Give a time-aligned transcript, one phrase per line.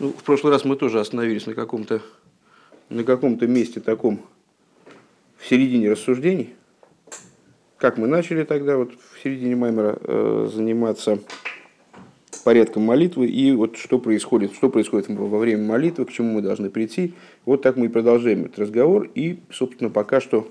[0.00, 2.02] Ну, в прошлый раз мы тоже остановились на каком-то
[2.88, 4.20] на каком-то месте таком
[5.36, 6.54] в середине рассуждений.
[7.76, 11.18] Как мы начали тогда вот в середине Маймера э, заниматься
[12.44, 16.70] порядком молитвы и вот что происходит, что происходит во время молитвы, к чему мы должны
[16.70, 17.14] прийти.
[17.44, 20.50] Вот так мы и продолжаем этот разговор и, собственно, пока что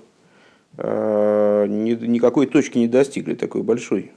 [0.76, 4.12] э, ни, никакой точки не достигли, такой большой,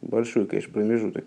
[0.00, 1.26] большой, конечно, промежуток.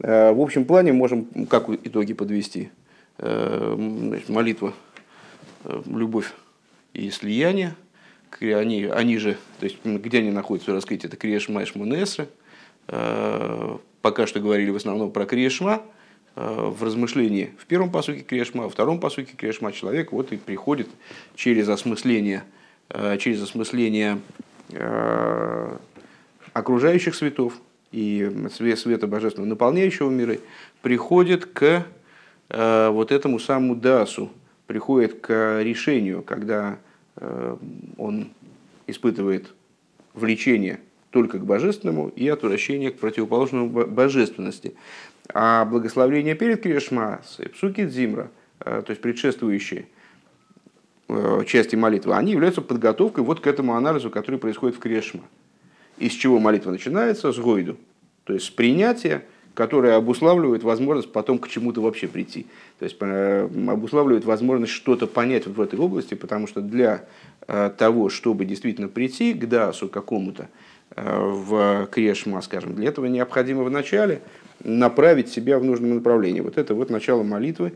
[0.00, 2.70] Э, в общем плане можем как итоги подвести.
[3.18, 4.74] Э, значит, молитва,
[5.64, 6.32] э, любовь
[6.92, 7.74] и слияние,
[8.40, 12.28] они, они же, то есть где они находятся в раскрытии, это Крия Шма и Шмунесры.
[12.86, 15.82] Пока что говорили в основном про Крия Шма,
[16.34, 20.88] в размышлении в первом посуке Крешма, во втором посуке Крешма человек вот и приходит
[21.34, 22.44] через осмысление,
[23.18, 24.20] через осмысление
[26.52, 27.54] окружающих светов,
[27.96, 30.40] и свет света божественного, наполняющего миры,
[30.82, 31.86] приходит к
[32.50, 34.30] э, вот этому самому дасу,
[34.66, 36.78] приходит к решению, когда
[37.16, 37.56] э,
[37.96, 38.28] он
[38.86, 39.46] испытывает
[40.12, 40.80] влечение
[41.10, 44.74] только к божественному и отвращение к противоположному божественности.
[45.32, 47.22] А благословление перед Крешма,
[47.54, 49.86] псуки дзимра, э, то есть предшествующие
[51.46, 55.22] части молитвы, они являются подготовкой вот к этому анализу, который происходит в Крешма.
[55.98, 57.32] Из чего молитва начинается?
[57.32, 57.76] С гойду.
[58.24, 62.46] То есть с принятия, которое обуславливает возможность потом к чему-то вообще прийти.
[62.78, 67.06] То есть э, обуславливает возможность что-то понять в этой области, потому что для
[67.48, 70.48] э, того, чтобы действительно прийти к дасу какому-то
[70.94, 74.20] э, в крешма, скажем, для этого необходимо вначале
[74.62, 76.40] направить себя в нужном направлении.
[76.40, 77.72] Вот это вот начало молитвы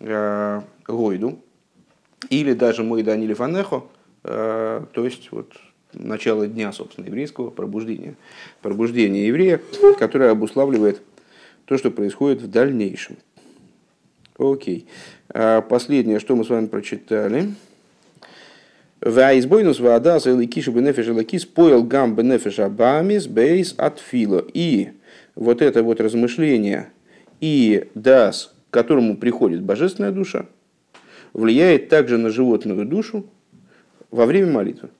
[0.00, 1.40] Гойду,
[2.30, 3.82] или даже мой Данили Фанехо,
[4.22, 5.52] то есть вот
[5.92, 8.14] начало дня, собственно, еврейского пробуждения.
[8.62, 9.60] Пробуждение еврея,
[9.98, 11.00] которое обуславливает
[11.64, 13.16] то, что происходит в дальнейшем.
[14.38, 14.86] Окей.
[15.28, 17.54] А последнее, что мы с вами прочитали.
[19.00, 24.44] Ваизбойнус вода за ликиши бенефиш лакис поел гам бенефиш абамис бейс от фила.
[24.54, 24.90] И
[25.34, 26.90] вот это вот размышление
[27.40, 30.46] и дас, к которому приходит божественная душа,
[31.32, 33.26] влияет также на животную душу
[34.10, 34.90] во время молитвы.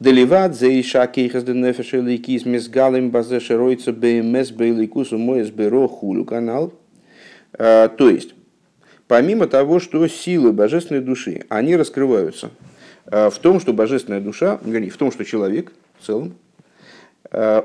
[0.00, 6.24] Деливат за иша кейхас де нефеш лейкис мезгалим базе шеройца бмс бейликусу моес беро хулю
[6.24, 6.72] канал.
[7.56, 8.34] То есть,
[9.06, 12.50] помимо того, что силы божественной души, они раскрываются
[13.06, 16.34] в том, что божественная душа, вернее, в том, что человек в целом,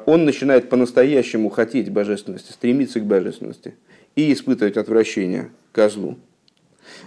[0.05, 3.73] он начинает по-настоящему хотеть божественности, стремиться к божественности
[4.15, 6.17] и испытывать отвращение к злу.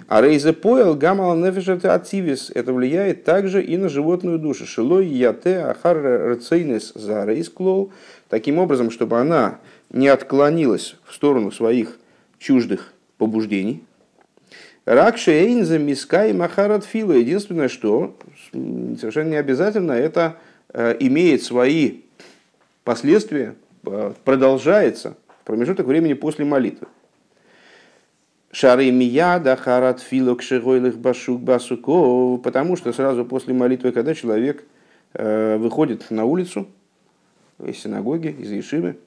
[0.08, 2.50] А рейзе поел гамал нефешет ацивис.
[2.54, 4.66] Это влияет также и на животную душу.
[4.66, 7.92] Шилой яте ахар рецейнес за рейсклол.
[8.28, 9.58] Таким образом, чтобы она
[9.90, 11.98] не отклонилась в сторону своих
[12.38, 13.82] чуждых побуждений.
[14.84, 17.12] Ракше эйнза миска и махарат фила.
[17.12, 18.16] Единственное, что
[18.52, 20.36] совершенно не обязательно, это
[20.72, 22.00] э, имеет свои
[22.82, 23.54] последствия,
[23.86, 26.88] э, продолжается промежуток времени после молитвы.
[28.54, 34.64] Шары мияда харат филок шигойлых башук басуко, потому что сразу после молитвы, когда человек
[35.14, 36.68] э, выходит на улицу
[37.64, 38.98] из синагоги, из Ешивы,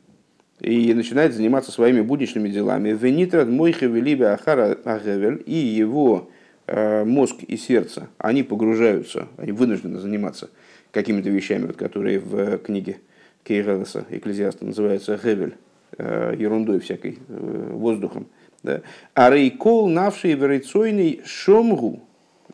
[0.59, 2.89] и начинает заниматься своими будничными делами.
[2.89, 6.27] Венитрад мойхе велибе ахара агевель, и его
[6.66, 10.50] э, мозг и сердце, они погружаются, они вынуждены заниматься
[10.91, 12.97] какими-то вещами, вот, которые в книге
[13.44, 15.53] Кейрелеса, Экклезиаста, называются гевель,
[16.00, 18.25] э, ерундой всякой, воздухом.
[18.66, 18.81] Да?
[19.14, 22.02] А рейкол, навший верейцойный шомгу,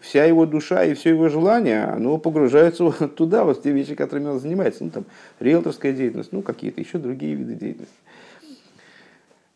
[0.02, 4.40] вся его душа и все его желание, оно погружается туда, вот те вещи, которыми он
[4.40, 4.84] занимается.
[4.84, 5.06] Ну, там,
[5.40, 7.96] риэлторская деятельность, ну, какие-то еще другие виды деятельности.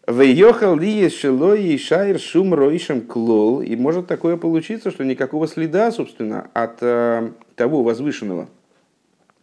[0.07, 3.61] Вейохал ли и шайр шум роишем клол.
[3.61, 8.47] И может такое получиться, что никакого следа, собственно, от э, того возвышенного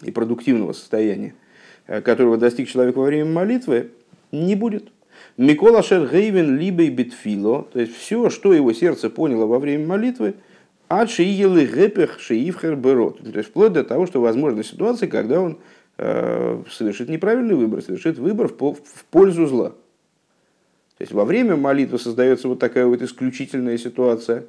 [0.03, 1.35] и продуктивного состояния,
[1.89, 3.91] э, которого достиг человек во время молитвы,
[4.31, 4.93] не будет.
[5.37, 10.35] Микола Шергейвен либо битфило, то есть все, что его сердце поняло во время молитвы,
[10.89, 13.19] от шиилы гепех шиивхер берот.
[13.19, 15.59] То есть вплоть до того, что возможна ситуация, когда он
[15.97, 19.71] э, совершит неправильный выбор, совершит выбор в, в пользу зла.
[19.71, 24.45] То есть во время молитвы создается вот такая вот исключительная ситуация,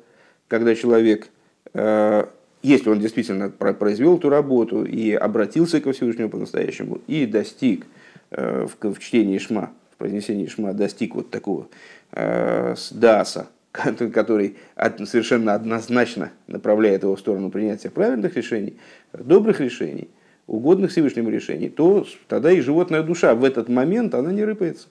[0.49, 1.29] когда человек,
[1.73, 2.25] э,
[2.61, 7.85] если он действительно произвел эту работу и обратился ко Всевышнему по-настоящему и достиг
[8.31, 11.67] э, в чтении Шма, произнесении Шма достиг вот такого
[12.11, 14.57] э, даса, который
[15.05, 18.77] совершенно однозначно направляет его в сторону принятия правильных решений,
[19.13, 20.09] добрых решений,
[20.47, 24.87] угодных Всевышнему решений, то тогда и животная душа в этот момент, она не рыпается.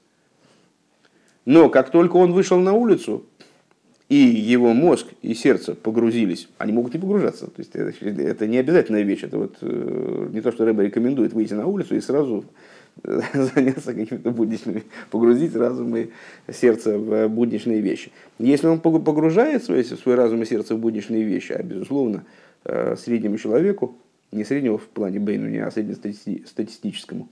[1.45, 3.25] Но как только он вышел на улицу,
[4.09, 7.47] и его мозг и сердце погрузились, они могут не погружаться.
[7.47, 9.23] То есть это, это не обязательная вещь.
[9.23, 12.45] Это вот э, не то, что Рэба рекомендует выйти на улицу и сразу
[13.05, 16.11] заняться какими-то будничными, погрузить разум и
[16.53, 18.13] сердце в будничные вещи.
[18.39, 22.25] Если он погружает свой, свой разум и сердце в будничные вещи, а безусловно
[22.65, 23.97] э, среднему человеку,
[24.31, 27.29] не среднего в плане Бейну, не а среднестатистическому,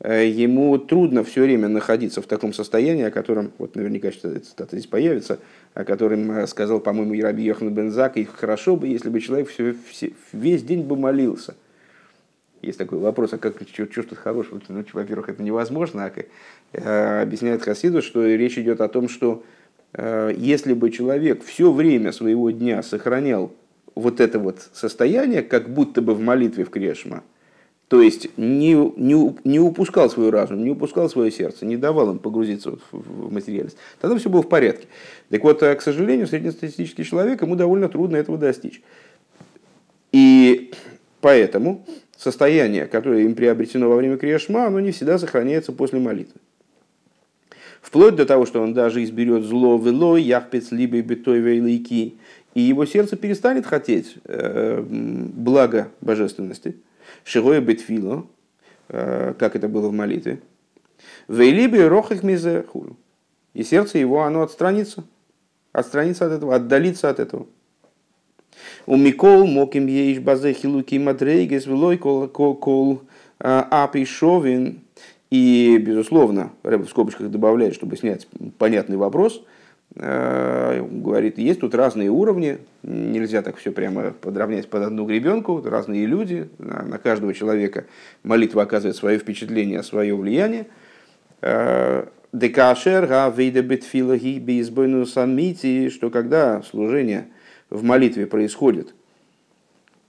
[0.00, 4.86] э, ему трудно все время находиться в таком состоянии, о котором, вот наверняка цитата здесь
[4.86, 5.38] появится,
[5.74, 9.74] о котором э, сказал, по-моему, Раби Йохан Бензак, и хорошо бы, если бы человек все,
[9.88, 11.54] все, весь день бы молился.
[12.62, 14.60] Есть такой вопрос, а как, что, что тут хорошего?
[14.68, 16.04] Ну, во-первых, это невозможно.
[16.04, 16.12] А,
[16.72, 19.42] э, объясняет Хасиду, что речь идет о том, что
[19.94, 23.52] э, если бы человек все время своего дня сохранял
[23.96, 27.24] вот это вот состояние, как будто бы в молитве в Крешма,
[27.88, 32.20] то есть не, не, не упускал свой разум, не упускал свое сердце, не давал им
[32.20, 33.76] погрузиться в, в материальность.
[34.00, 34.86] Тогда все было в порядке.
[35.30, 38.80] Так вот, э, к сожалению, среднестатистический человек, ему довольно трудно этого достичь.
[40.12, 40.72] И
[41.20, 41.84] поэтому
[42.22, 46.40] состояние, которое им приобретено во время Криашма, оно не всегда сохраняется после молитвы.
[47.80, 52.14] Вплоть до того, что он даже изберет зло вело, яхпец либо битой вейлайки,
[52.54, 56.76] и его сердце перестанет хотеть э, блага божественности–
[57.24, 58.26] Шигоя бетфило,
[58.88, 60.40] э, как это было в молитве.
[61.28, 62.64] Вейлиби рохах мизе
[63.54, 65.04] И сердце его, оно отстранится.
[65.72, 67.46] Отстранится от этого, отдалится от этого.
[68.86, 73.02] У Микол моким ейш базе хилуки мадрейгес влой кол кол
[73.40, 74.80] э, апишовин.
[75.30, 78.28] И, безусловно, Рэб в скобочках добавляет, чтобы снять
[78.58, 79.42] понятный вопрос–
[79.94, 86.06] Э, говорит, есть тут разные уровни, нельзя так все прямо подравнять под одну гребенку, разные
[86.06, 87.84] люди, на каждого человека
[88.22, 90.66] молитва оказывает свое впечатление, свое влияние.
[91.42, 97.26] Э, Декашер, гавейда бетфилаги бейсбойну самити, что когда служение
[97.72, 98.94] в молитве происходит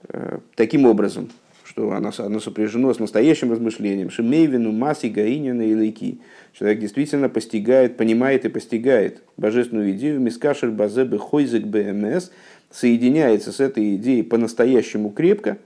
[0.08, 1.30] э, таким образом,
[1.64, 6.18] что оно, оно сопряжено с настоящим размышлением, шемейвину, масси, гаинина и лейки–
[6.56, 10.20] Человек действительно постигает, понимает и постигает божественную идею.
[10.20, 12.30] Мискашер базебе хойзек бмс,
[12.70, 15.58] соединяется с этой идеей по-настоящему крепко,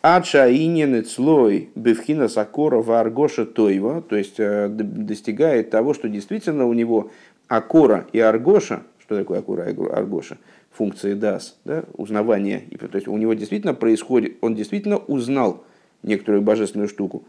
[0.00, 6.72] Ача инен слой бевхина сакора варгоша тойва, то есть э, достигает того, что действительно у
[6.72, 7.12] него
[7.46, 10.38] акора и аргоша, что такое акора и аргоша,
[10.72, 15.64] функции дас, да, узнавание, то есть у него действительно происходит, он действительно узнал
[16.02, 17.24] некоторую божественную штуку,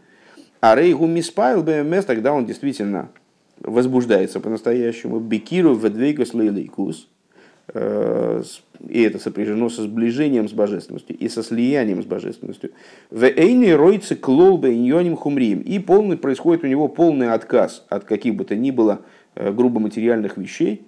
[0.60, 3.10] а рейгу миспайл БМС, тогда он действительно
[3.60, 5.20] возбуждается по-настоящему.
[5.20, 7.08] Бекиру ведвейгас лейлейкус.
[7.72, 8.42] Э,
[8.88, 12.70] и это сопряжено со сближением с божественностью и со слиянием с божественностью.
[13.10, 15.60] В эйни ройцы клолбе иньоним хумрием.
[15.60, 19.02] И полный, происходит у него полный отказ от каких бы то ни было
[19.34, 20.86] э, грубо материальных вещей,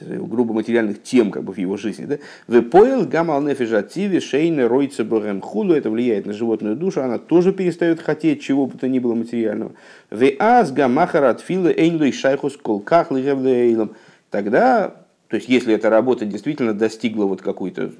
[0.00, 2.04] грубо материальных тем как бы, в его жизни.
[2.04, 2.18] Да?
[2.46, 7.52] В поел гамал нефижативе шейны ройцы богем худу, это влияет на животную душу, она тоже
[7.52, 9.72] перестает хотеть чего бы то ни было материального.
[10.10, 13.92] В аз гамахарат филы эйнлой шайхус колках лигевлейлом.
[14.30, 14.94] Тогда,
[15.28, 17.92] то есть если эта работа действительно достигла вот какой-то,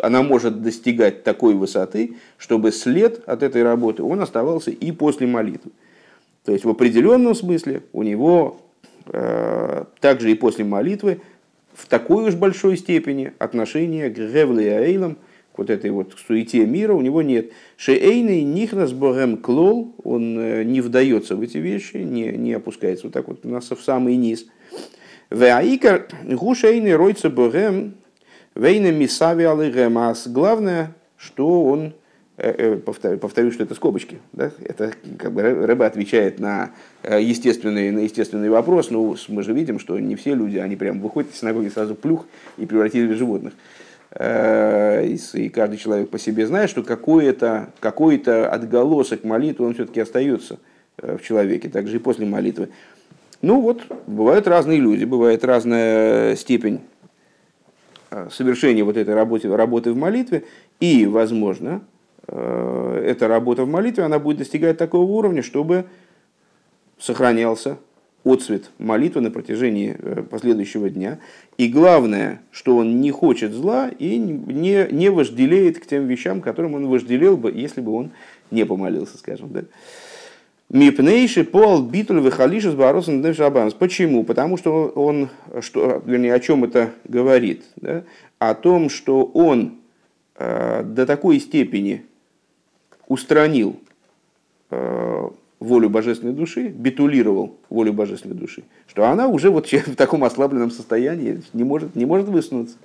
[0.00, 5.70] она может достигать такой высоты, чтобы след от этой работы, он оставался и после молитвы.
[6.44, 8.61] То есть в определенном смысле у него
[9.04, 11.20] также и после молитвы
[11.74, 15.16] в такой уж большой степени отношения к Гевле и Аэйлам,
[15.52, 17.52] к вот этой вот суете мира у него нет.
[17.76, 23.12] Шеэйный нихнас богем клол, он э, не вдается в эти вещи, не, не опускается вот
[23.12, 24.46] так вот у нас в самый низ.
[25.30, 27.94] Веаикар гушейный ройца богем
[28.54, 30.26] вейна мисави алыгемас.
[30.28, 32.01] Главное, что он Э, э,
[32.84, 34.18] повторю, повторю, что это скобочки.
[34.32, 34.50] Да?
[34.64, 36.72] Это как бы рыба отвечает на
[37.02, 41.00] э, естественный, на естественный вопрос, но мы же видим, что не все люди, они прям
[41.00, 42.26] выходят из синагоги сразу плюх
[42.58, 43.52] и превратили в животных.
[44.14, 50.58] И каждый человек по себе знает, что какой-то какой отголосок молитвы, он все-таки остается
[50.98, 52.68] в человеке, также и после молитвы.
[53.40, 56.80] Ну вот, бывают разные люди, бывает разная степень
[58.30, 60.44] совершения вот этой работы, работы в молитве,
[60.78, 61.91] и, возможно, Э,
[62.32, 65.84] эта работа в молитве, она будет достигать такого уровня, чтобы
[66.98, 67.78] сохранялся
[68.24, 71.18] отцвет молитвы на протяжении э, последующего дня.
[71.58, 76.74] И главное, что он не хочет зла и не, не вожделеет к тем вещам, которым
[76.74, 78.10] он вожделел бы, если бы он
[78.50, 79.52] не помолился, скажем.
[79.52, 79.62] Да?
[80.68, 83.22] Мипнейши пол битуль выхалиши с баросом
[83.78, 84.24] Почему?
[84.24, 85.28] Потому что он,
[85.60, 87.64] что, вернее, о чем это говорит?
[87.76, 88.04] Да?
[88.38, 89.78] О том, что он
[90.36, 92.04] э, до такой степени
[93.12, 93.76] устранил
[94.70, 95.28] э,
[95.60, 101.42] волю божественной души, битулировал волю божественной души, что она уже вот в таком ослабленном состоянии
[101.52, 102.76] не может, не может высунуться.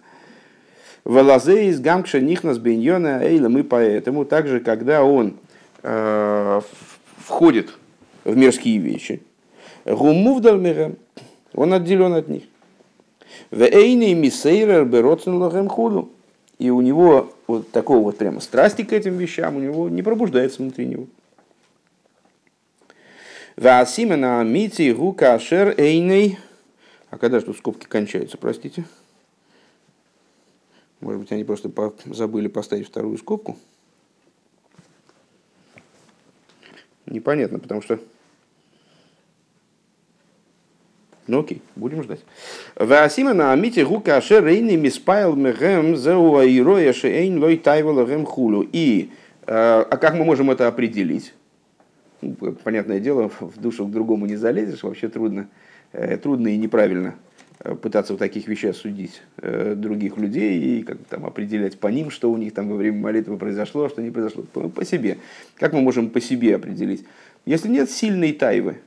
[1.05, 5.35] Валазе из гамкша нихнас беньона эйла мы поэтому также, когда он
[5.83, 6.61] э,
[7.19, 7.69] входит
[8.25, 9.21] в мирские вещи,
[9.85, 10.91] гумувдалмера,
[11.53, 12.43] он отделен от них.
[13.51, 16.11] В эйне мисейрер бероцен худу.
[16.59, 20.61] И у него вот такого вот прямо страсти к этим вещам у него не пробуждается
[20.61, 21.07] внутри него.
[23.55, 26.39] Васимена мити гука шер эйней.
[27.09, 28.85] А когда же тут скобки кончаются, простите?
[30.99, 31.71] Может быть, они просто
[32.05, 33.57] забыли поставить вторую скобку.
[37.05, 37.99] Непонятно, потому что...
[41.27, 42.21] Ну окей, будем ждать.
[42.75, 48.65] Васима на амите рука ашер рейни миспайл мехем зеуа ироя шейн лой тайвала гем хулу.
[48.71, 49.09] И,
[49.45, 51.33] э, а как мы можем это определить?
[52.21, 55.47] Ну, понятное дело, в душу к другому не залезешь, вообще трудно,
[55.91, 57.15] э, трудно и неправильно
[57.59, 62.31] Э, пытаться в таких вещах судить других людей и как там определять по ним, что
[62.31, 65.17] у них там во время молитвы произошло, а что не произошло, по себе.
[65.55, 67.05] Как мы можем по себе определить?
[67.45, 68.77] Если нет сильной тайвы,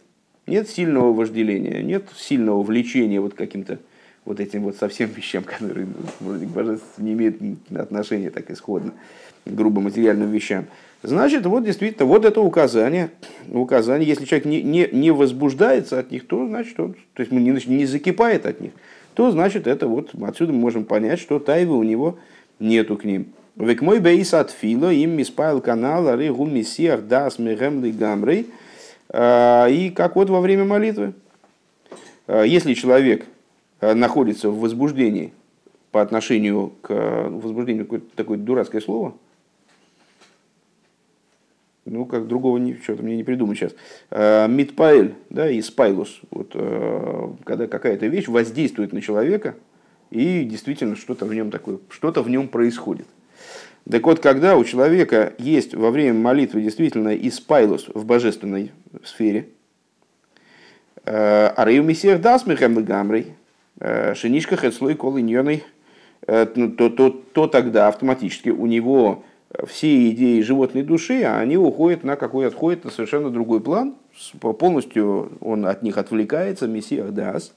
[0.47, 3.79] нет сильного вожделения, нет сильного влечения вот каким-то
[4.25, 5.87] вот этим вот совсем вещам, которые
[6.21, 7.37] вроде к божеству не имеют
[7.75, 8.93] отношения так исходно,
[9.45, 10.67] к грубо материальным вещам,
[11.03, 13.11] Значит, вот действительно, вот это указание,
[13.49, 17.39] указание, если человек не, не, не возбуждается от них, то значит он, то есть не,
[17.41, 18.73] не закипает от них,
[19.15, 22.19] то значит это вот, отсюда мы можем понять, что тайвы у него
[22.59, 23.29] нету к ним.
[23.57, 28.47] Век мой бейс от фило, им миспайл канал, ары гу миссиях дас мегем гамрей.
[29.11, 31.15] А, и как вот во время молитвы.
[32.27, 33.27] А, если человек
[33.81, 35.33] а, находится в возбуждении
[35.91, 39.15] по отношению к возбуждению, какое-то такое дурацкое слово–
[41.91, 43.75] ну, как другого что-то мне не придумать сейчас.
[44.11, 46.21] Э, Мидпаэль, да, и спайлус.
[46.31, 49.57] Вот, э, когда какая-то вещь воздействует на человека,
[50.11, 53.07] и действительно что-то в нем такое, что-то в нем происходит.
[53.89, 58.73] Так вот, когда у человека есть во время молитвы действительно и спайлус в божественной
[59.05, 59.49] сфере,
[61.05, 63.35] а рейу мессиях дас мехем гамрей,
[64.15, 65.65] шинишка хецлой колыньоной,
[66.27, 69.25] то, то, то тогда автоматически у него
[69.67, 73.97] все идеи животной души, они уходят на какой отходят на совершенно другой план,
[74.41, 77.53] полностью он от них отвлекается, мессиях дас.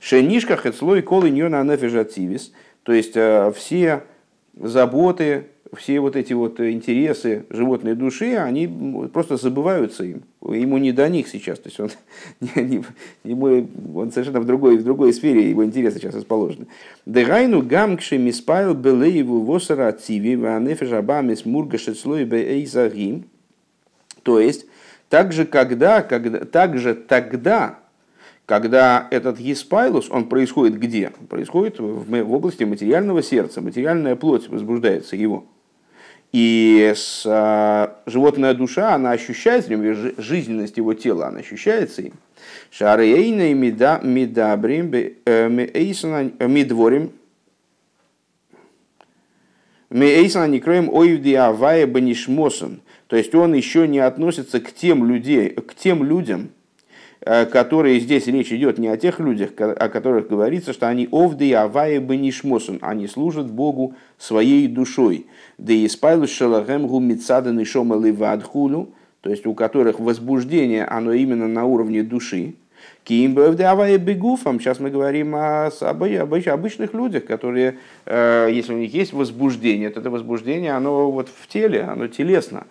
[0.00, 2.52] Шенишка хецлой колы ньона нефежативис,
[2.84, 4.04] то есть э, все
[4.60, 5.46] заботы,
[5.76, 8.66] все вот эти вот интересы животной души, они
[9.12, 10.22] просто забываются им.
[10.42, 11.58] Ему не до них сейчас.
[11.58, 11.90] То есть он,
[12.40, 12.84] не, не,
[13.24, 16.66] ему, он совершенно в другой, в другой сфере его интересы сейчас расположены.
[17.06, 23.24] Дегайну гамкши миспайл белееву восара циви ванефежабами смургашецлой бейзагим.
[24.22, 24.66] То есть,
[25.08, 27.78] также, когда, когда, также тогда,
[28.48, 31.12] когда этот еспайлус, он происходит где?
[31.28, 35.44] Происходит в, области материального сердца, материальная плоть возбуждается его.
[36.32, 39.70] И с, а, животная душа, она ощущается,
[40.16, 42.14] жизненность его тела, она ощущается им.
[42.70, 44.94] Шарейна и медабрим
[45.26, 45.48] э,
[46.46, 47.12] медворим
[49.90, 52.80] Мейсана не кроем банишмосан.
[53.08, 56.57] То есть он еще не относится к тем, людей, к тем людям, э,
[57.20, 62.00] которые здесь речь идет не о тех людях, о которых говорится, что они овды авая
[62.00, 65.26] банишмосан, они служат Богу своей душой.
[65.58, 71.64] Да и спайлус шалахем гумицадан и шомалывадхулю, то есть у которых возбуждение, оно именно на
[71.64, 72.54] уровне души.
[73.96, 75.70] Бегуфам, сейчас мы говорим о
[76.46, 81.48] обычных людях, которые, э, если у них есть возбуждение, то это возбуждение, оно вот в
[81.48, 82.66] теле, оно телесно.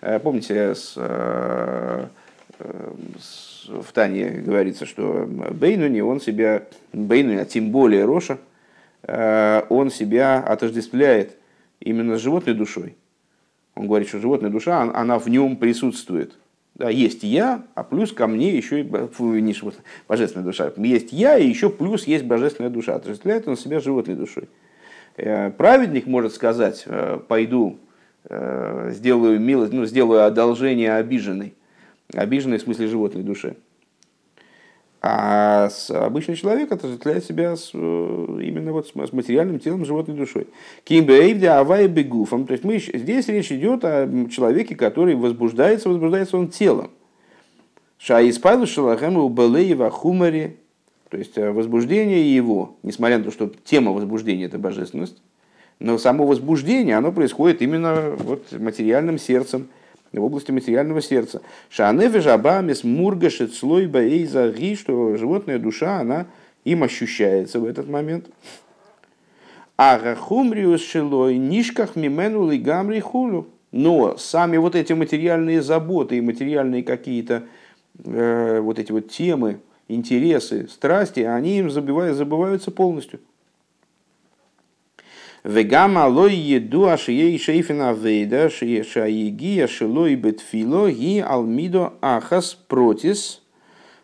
[0.00, 2.06] Э, помните, с, э,
[3.18, 8.38] с, в Тане говорится, что Бейнуни, он себя, Бейнуни, а тем более Роша,
[9.02, 11.36] он себя отождествляет
[11.80, 12.96] именно с животной душой.
[13.74, 16.34] Он говорит, что животная душа, она в нем присутствует.
[16.74, 20.72] Да, есть я, а плюс ко мне еще и фу, не животная, божественная душа.
[20.76, 22.94] Есть я, и еще плюс есть божественная душа.
[22.94, 24.48] Отождествляет он себя животной душой.
[25.16, 27.78] Э, праведник может сказать, э, пойду,
[28.24, 31.54] э, сделаю милость, ну, сделаю одолжение обиженной.
[32.12, 33.56] Обиженной в смысле животной души.
[35.02, 37.76] А обычный человек отождествляет себя с, э,
[38.42, 40.46] именно вот с материальным телом, животной душой.
[40.84, 42.46] Кимбейвде авай бегуфом.
[42.46, 46.90] То есть мы, здесь речь идет о человеке, который возбуждается, возбуждается он телом.
[47.96, 50.58] Шаиспайлу шалахему балеева хумари.
[51.08, 55.16] То есть э, возбуждение его, несмотря на то, что тема возбуждения это божественность,
[55.78, 59.68] но само возбуждение, оно происходит именно вот материальным сердцем,
[60.12, 61.42] в области материального сердца.
[61.68, 66.26] Шанефе жабамис мургашет слой баэйза ги, что животная душа, она
[66.64, 68.26] им ощущается в этот момент.
[69.76, 73.48] А гахумриус шилой нишках мимену гамри хулю.
[73.72, 77.44] Но сами вот эти материальные заботы и материальные какие-то
[78.04, 83.20] э, вот эти вот темы, интересы, страсти, они им забывают, забываются полностью.
[85.42, 93.40] Вегама лой еду ашией шейфина вейда шаиги ашилой бетфило ги алмидо ахас протис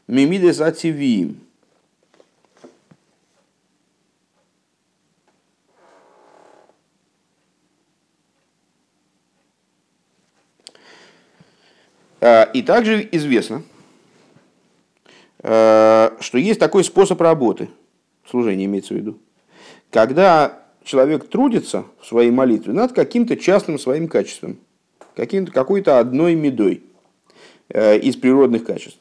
[0.07, 1.41] мимидес ативиим.
[12.23, 13.63] Э, и также известно,
[15.43, 17.69] э, что есть такой способ работы,
[18.27, 19.19] служение имеется в виду,
[19.91, 24.57] когда человек трудится в своей молитве над каким-то частным своим качеством,
[25.15, 26.83] каким-то, какой-то одной медой
[27.69, 29.01] э, из природных качеств.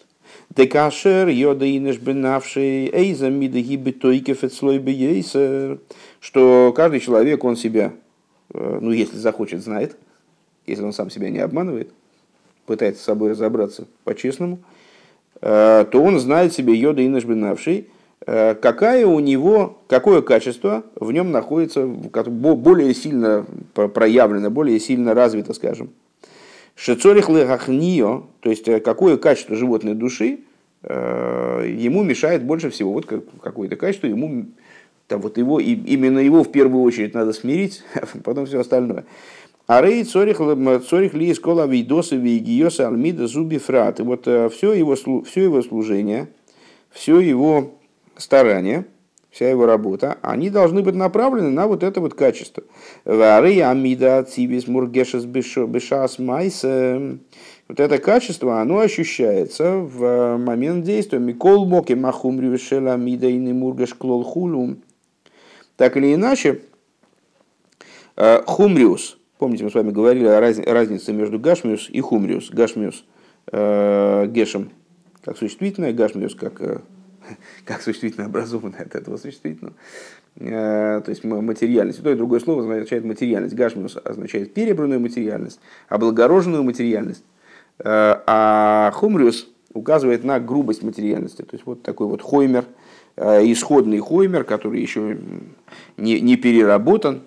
[0.49, 4.79] Декашер, йода инеш бенавший, эйза мида гибетойкев слой
[6.19, 7.93] что каждый человек, он себя,
[8.53, 9.95] ну если захочет, знает,
[10.67, 11.89] если он сам себя не обманывает–
[12.65, 14.59] пытается с собой разобраться по-честному,
[15.41, 17.83] э, то он знает себе йода и нашбинавший, э,
[18.25, 25.91] какая у него, какое качество в нем находится, более сильно проявлено, более сильно развито, скажем.
[26.75, 30.39] Шецорих лехахнио, то есть э, какое качество животной души
[30.83, 32.93] ему мешает больше всего.
[32.93, 34.45] Вот какое-то качество ему,
[35.07, 39.05] там вот его, именно его в первую очередь надо смирить, а потом все остальное.
[39.67, 40.39] Арей цорих,
[40.87, 43.99] цорих ли из кола вейдоса вейгиоса альмида зуби фрат.
[43.99, 46.27] И вот э, все его, все его служение,
[46.91, 47.73] все его
[48.17, 48.85] старание,
[49.29, 52.63] вся его работа, они должны быть направлены на вот это вот качество.
[53.05, 56.63] Арей амида цивис мургешес бешас майс.
[57.67, 61.17] Вот это качество, оно ощущается в э, момент действия.
[61.17, 64.83] Микол моки махум амида и мургеш клол хулум.
[65.75, 66.61] Так или иначе,
[68.17, 72.51] э, хумриус– Помните, мы с вами говорили о разнице между гашмиус и хумриус.
[72.51, 73.03] Гашмиус
[73.51, 74.71] э, гешем
[75.23, 76.61] как существительное, гашмиус как,
[77.65, 79.75] как существительно образованное от этого существительного.
[80.37, 82.03] Э, то есть материальность.
[82.03, 83.55] То и другое слово означает материальность.
[83.55, 87.23] Гашмиус означает перебранную материальность, облагороженную материальность.
[87.79, 91.41] Э, а хумриус указывает на грубость материальности.
[91.41, 92.65] То есть вот такой вот хоймер,
[93.15, 95.17] э, исходный хоймер, который еще
[95.97, 97.21] не, не переработан,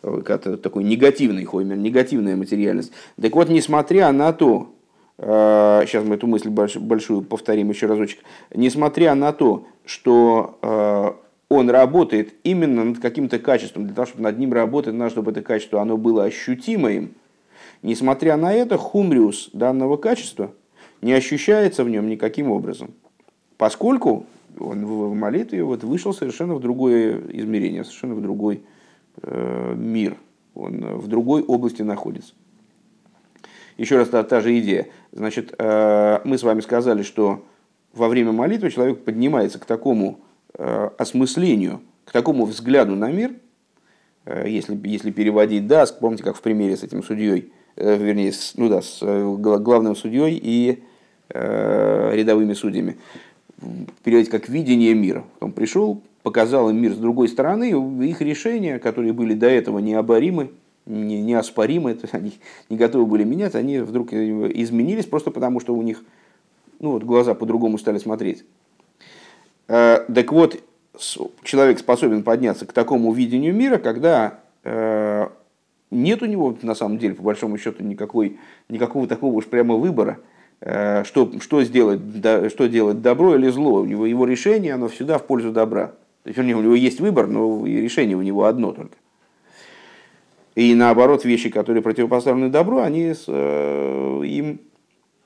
[0.00, 2.92] такой негативный хоймер, негативная материальность.
[3.20, 4.74] Так вот, несмотря на то,
[5.18, 8.20] сейчас э, мы эту мысль большую повторим еще разочек,
[8.54, 11.12] несмотря на то, что э,
[11.48, 15.42] он работает именно над каким-то качеством, для того, чтобы над ним работать, надо, чтобы это
[15.42, 17.14] качество оно было ощутимым,
[17.82, 20.52] несмотря на это, хумриус данного качества
[21.02, 22.92] не ощущается в нем никаким образом,
[23.58, 24.26] поскольку
[24.58, 28.62] он в молитве вот вышел совершенно в другое измерение, совершенно в другой
[29.20, 30.16] Э, мир,
[30.54, 32.34] он в другой области находится.
[33.82, 34.86] Еще раз та, та же идея.
[35.10, 37.44] Значит, э, мы с вами сказали, что
[37.92, 40.20] во время молитвы человек поднимается к такому
[40.54, 43.32] э, осмыслению, к такому взгляду на мир,
[44.46, 48.82] если, если переводить да, помните, как в примере с этим судьей, вернее, с, ну да,
[48.82, 50.84] с главным судьей и
[51.28, 52.98] рядовыми судьями,
[54.04, 55.24] переводить как видение мира.
[55.40, 57.70] Он пришел, показал им мир с другой стороны,
[58.06, 60.50] их решения, которые были до этого необоримы, не,
[60.86, 62.32] неоспоримы, то есть они
[62.68, 66.02] не готовы были менять, они вдруг изменились просто потому, что у них
[66.80, 68.44] ну, вот, глаза по-другому стали смотреть.
[69.68, 70.60] Э, так вот,
[71.44, 75.28] человек способен подняться к такому видению мира, когда э,
[75.90, 80.18] нет у него, на самом деле, по большому счету, никакой, никакого такого уж прямо выбора,
[80.60, 82.00] э, что, что, сделать,
[82.50, 83.82] что делать, добро или зло.
[83.82, 85.94] У него его решение, оно всегда в пользу добра.
[86.24, 88.96] То есть, вернее, у него есть выбор, но решение у него одно только.
[90.54, 94.60] И наоборот, вещи, которые противопоставлены добру, они с, э, им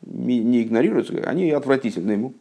[0.03, 2.35] не игнорируются, они отвратительны ему.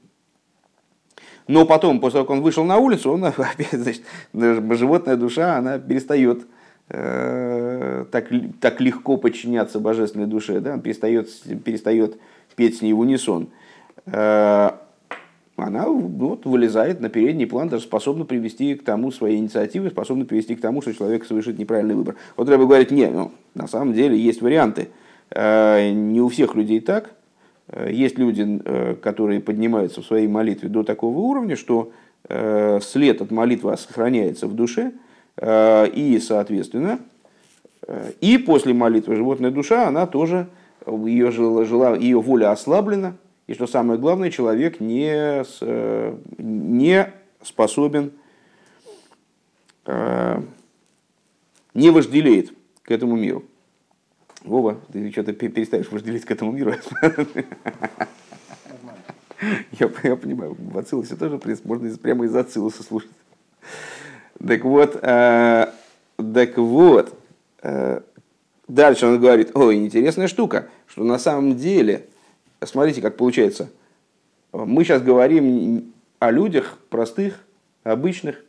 [1.48, 5.80] Но потом, после того, как он вышел на улицу, он опять, значит, животная душа, она
[5.80, 6.46] перестает
[6.90, 10.74] э, так, так легко подчиняться божественной душе, да?
[10.74, 11.30] он перестает,
[11.64, 12.20] перестает
[12.56, 13.50] петь с ней в унисон.
[14.06, 14.72] Э,
[15.58, 20.56] она вот, вылезает на передний план, даже способна привести к тому своей инициативы, способна привести
[20.56, 22.16] к тому, что человек совершит неправильный выбор.
[22.36, 24.90] Вот Рэба говорит, нет, ну, на самом деле есть варианты.
[25.32, 27.12] Э, не у всех людей так.
[27.68, 31.92] Э, есть люди, э, которые поднимаются в своей молитве до такого уровня, что
[32.28, 34.94] след от молитвы сохраняется в душе,
[35.40, 36.98] и, соответственно,
[38.20, 40.48] и после молитвы животная душа, она тоже
[40.88, 43.14] ее, жила, ее воля ослаблена,
[43.48, 45.44] и что самое главное, человек не,
[46.38, 48.12] не способен,
[49.86, 53.44] не вожделеет к этому миру.
[54.44, 56.74] Вова, ты что-то перестаешь вожделеть к этому миру.
[59.72, 63.12] Я, я понимаю, в Ацилусе тоже, в принципе, можно прямо из Ацилуса слушать.
[64.40, 65.68] Так вот, э,
[66.18, 67.18] так вот,
[67.62, 68.02] э,
[68.68, 72.08] дальше он говорит, ой, интересная штука, что на самом деле,
[72.66, 73.70] смотрите, как получается,
[74.52, 77.40] мы сейчас говорим о людях простых,
[77.84, 78.44] обычных,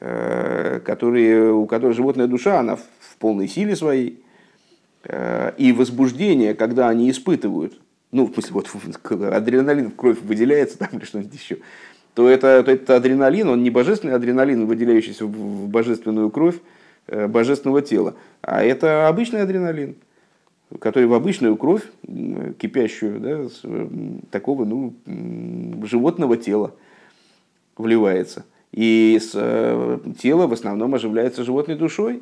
[0.00, 4.22] э, которые, у которых животная душа, она в полной силе своей,
[5.04, 7.74] э, и возбуждение, когда они испытывают–
[8.12, 11.58] ну, в смысле, вот адреналин в кровь выделяется там или что-нибудь еще,
[12.14, 16.56] то это, то это адреналин, он не божественный адреналин, выделяющийся в божественную кровь
[17.06, 19.96] э, божественного тела, а это обычный адреналин,
[20.78, 21.82] который в обычную кровь,
[22.58, 23.48] кипящую, да,
[24.30, 24.94] такого ну,
[25.84, 26.74] животного тела
[27.76, 28.44] вливается.
[28.72, 32.20] И с, э, тело в основном оживляется животной душой,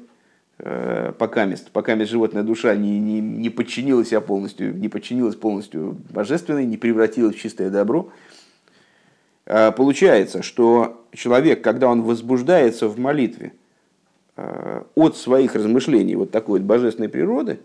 [0.60, 5.36] Э, пока мест, пока мест животная душа не, не, не подчинилась себя полностью, не подчинилась
[5.36, 8.10] полностью божественной, не превратилась в чистое добро,
[9.46, 13.52] э, получается, что человек, когда он возбуждается в молитве
[14.94, 17.58] от своих размышлений вот такой вот божественной природы,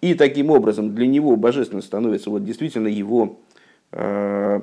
[0.00, 3.38] и таким образом для него божественно становится вот действительно его
[3.90, 4.62] как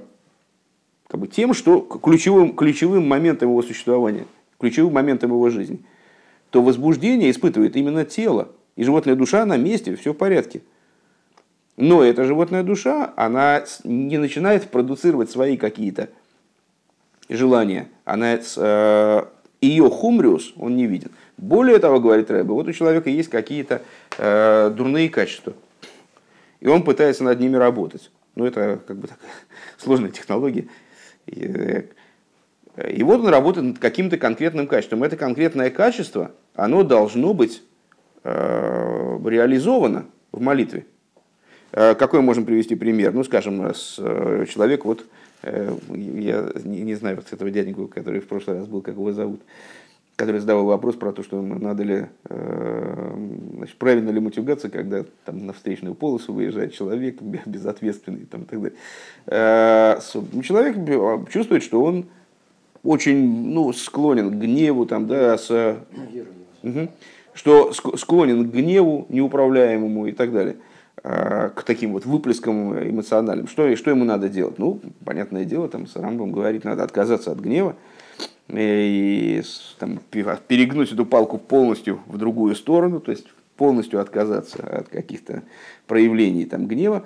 [1.12, 4.26] бы тем, что ключевым, ключевым моментом его существования,
[4.60, 5.80] ключевым моментом его жизни–
[6.56, 8.48] то возбуждение испытывает именно тело.
[8.78, 10.62] И животная душа на месте, все в порядке.
[11.76, 16.08] Но эта животная душа, она не начинает продуцировать свои какие-то
[17.28, 17.90] желания.
[18.06, 19.24] Она, э,
[19.60, 21.12] ее хумриус он не видит.
[21.38, 23.82] Более того, говорит Рэбе, вот у человека есть какие-то
[24.18, 25.54] э, дурные качества.
[26.62, 28.10] И он пытается над ними работать.
[28.36, 29.30] Ну, это как бы такая
[29.78, 30.68] сложная технология.
[31.26, 31.84] И, э,
[32.90, 35.04] и вот он работает над каким-то конкретным качеством.
[35.04, 37.62] Это конкретное качество, оно должно быть
[38.24, 40.86] э, реализовано в молитве.
[41.74, 43.14] Э, какой можем привести пример?
[43.14, 45.06] Ну, скажем, с, э, человек, вот,
[45.44, 49.42] я не, не знаю вот этого дяденьку, который в прошлый раз был, как его зовут,
[50.16, 55.54] который задавал вопрос про то, что надо ли, значит, правильно ли матюгаться, когда там на
[55.54, 60.02] встречную полосу выезжает человек безответственный там, и так далее.
[60.42, 62.06] Человек чувствует, что он
[62.86, 65.78] очень ну, склонен к гневу, там, да, с,
[66.64, 66.88] угу,
[67.34, 70.58] что склонен к гневу неуправляемому и так далее,
[71.04, 73.48] а, к таким вот выплескам эмоциональным.
[73.48, 74.60] Что, что ему надо делать?
[74.60, 77.76] Ну, понятное дело, там Сарамбам говорит, надо отказаться от гнева
[78.50, 79.42] и
[79.80, 85.44] там, перегнуть эту палку полностью в другую сторону, то есть полностью отказаться от каких-то
[85.88, 87.06] проявлений там, гнева.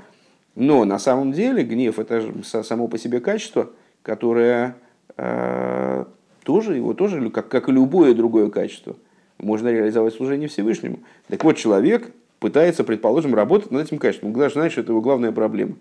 [0.56, 3.70] Но на самом деле гнев это же само по себе качество,
[4.02, 4.76] которое
[5.22, 6.06] Э,
[6.44, 8.96] тоже его тоже, как, как и любое другое качество,
[9.38, 11.00] можно реализовать служение Всевышнему.
[11.28, 14.30] Так вот, человек пытается, предположим, работать над этим качеством.
[14.30, 15.76] Он даже знает, что это его главная проблема.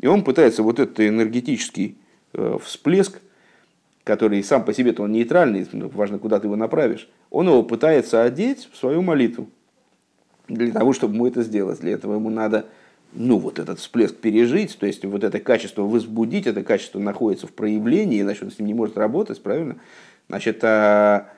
[0.00, 1.96] И он пытается вот этот энергетический
[2.34, 3.20] э, всплеск,
[4.06, 8.68] который сам по себе-то он нейтральный, важно, куда ты его направишь, он его пытается одеть
[8.72, 9.50] в свою молитву.
[10.46, 11.80] Для того, чтобы ему это сделать.
[11.80, 12.66] Для этого ему надо
[13.12, 17.52] ну, вот этот всплеск пережить, то есть вот это качество возбудить, это качество находится в
[17.52, 19.76] проявлении, иначе он с ним не может работать, правильно?
[20.28, 21.32] Значит, а,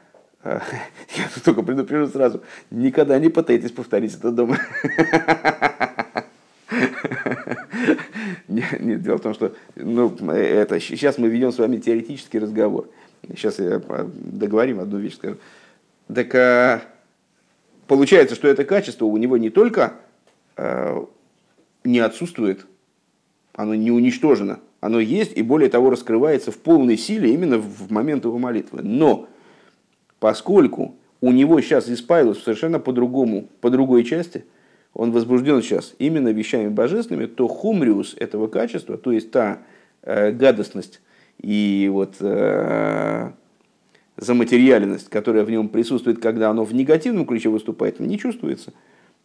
[0.44, 0.61] а,
[1.16, 4.59] я только предупрежу сразу, никогда не пытайтесь повторить это дома.
[8.49, 12.88] Нет, нет, дело в том, что ну, это, сейчас мы ведем с вами теоретический разговор.
[13.29, 15.37] Сейчас я договорим одну вещь, скажу.
[16.12, 16.83] Так а,
[17.87, 19.95] получается, что это качество у него не только
[20.57, 21.07] а,
[21.85, 22.67] не отсутствует,
[23.55, 28.25] оно не уничтожено, оно есть и более того раскрывается в полной силе именно в момент
[28.25, 28.83] его молитвы.
[28.83, 29.29] Но
[30.21, 34.45] поскольку у него сейчас испавилось совершенно по-другому, по другой части,
[34.94, 39.59] он возбужден сейчас именно вещами божественными, то хумриус этого качества, то есть та
[40.03, 41.01] э, гадостность
[41.40, 43.31] и вот э,
[44.16, 48.72] заматериальность, которая в нем присутствует, когда оно в негативном ключе выступает, не чувствуется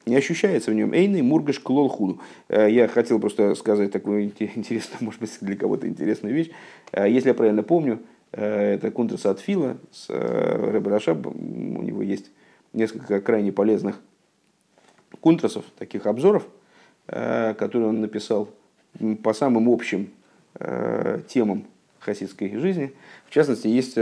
[0.06, 2.22] не ощущается в нем эйный мургаш клол худу.
[2.50, 6.50] Э, я хотел просто сказать такую интересную, может быть, для кого-то интересную вещь.
[6.92, 8.00] Э, если я правильно помню,
[8.32, 11.26] э, это Кунтрас от Фила с Ребрашаб.
[11.28, 12.32] У него есть
[12.74, 14.02] несколько крайне полезных
[15.20, 16.48] кунтрасов, таких обзоров,
[17.08, 18.50] которые он написал
[19.24, 20.10] по самым общим
[21.28, 21.66] темам
[22.00, 22.94] хасидской жизни.
[23.26, 23.96] В частности, есть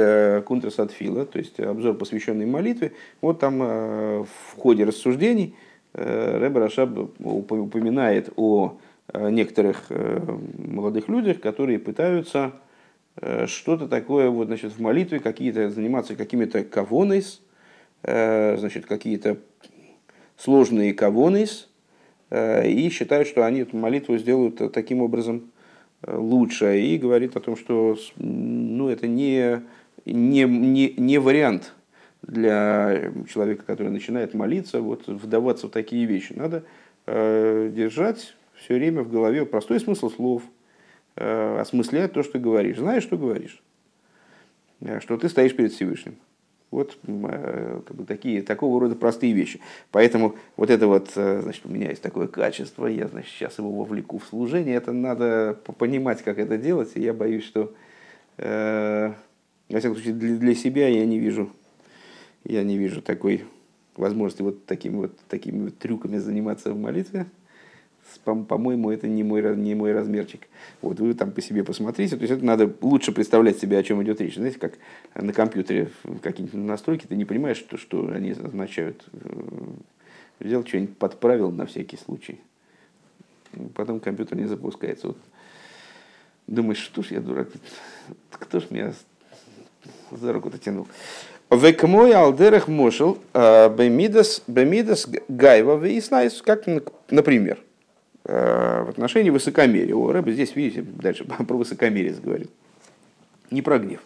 [0.46, 2.94] Кунтрас от Фила, то есть обзор, посвященный молитве.
[3.22, 5.56] Вот там в ходе рассуждений–
[5.94, 8.78] Рэб Рашаб упоминает о
[9.14, 12.54] некоторых молодых людях, которые пытаются
[13.48, 17.42] что-то такое вот, значит, в молитве, какие-то заниматься какими-то кавонейс,
[18.04, 19.40] значит, какие-то
[20.42, 21.68] сложные кавонейс,
[22.34, 25.52] и считают, что они эту молитву сделают таким образом
[26.08, 29.62] лучше, и говорит о том, что ну, это не,
[30.06, 31.74] не, не, не вариант
[32.22, 36.34] для человека, который начинает молиться, вот, вдаваться в такие вещи.
[36.34, 36.64] Надо
[37.08, 40.44] э, держать все время в голове простой смысл слов,
[41.16, 42.78] э, осмыслять то, что говоришь.
[42.78, 43.62] Знаешь, что говоришь?
[44.82, 46.16] Э, что ты стоишь перед Всевышним.
[46.72, 49.60] Вот э, как бы, такие, такого рода простые вещи.
[49.92, 53.72] Поэтому вот это вот, э, значит, у меня есть такое качество, я, значит, сейчас его
[53.72, 57.74] вовлеку в служение, это надо понимать, как это делать, и я боюсь, что,
[58.38, 59.14] э,
[59.70, 61.52] во всяком случае, для, для себя я не вижу
[62.44, 63.46] я не вижу такой
[63.96, 67.28] возможности вот такими вот, такими вот трюками заниматься в молитве.
[68.24, 70.48] По-моему, это не мой, не мой размерчик.
[70.82, 72.16] Вот вы там по себе посмотрите.
[72.16, 74.36] То есть это надо лучше представлять себе, о чем идет речь.
[74.36, 74.74] Знаете, как
[75.16, 75.90] на компьютере
[76.22, 79.04] какие-нибудь настройки, ты не понимаешь, что, что они означают.
[80.40, 82.40] Взял что-нибудь, подправил на всякий случай.
[83.76, 85.08] Потом компьютер не запускается.
[85.08, 85.18] Вот.
[86.48, 87.50] Думаешь, что ж я дурак,
[88.32, 88.94] кто ж меня
[90.12, 90.88] за руку-то тянул.
[91.50, 94.42] וכמו על דרך משל э, במידת
[95.28, 96.66] גאווה והתנשאות, как,
[97.10, 97.71] например, э,
[98.32, 99.96] в отношении высокомерия.
[99.96, 102.50] О, Ребе здесь, видите, дальше про высокомерие говорит.
[103.50, 104.02] Не про гнев.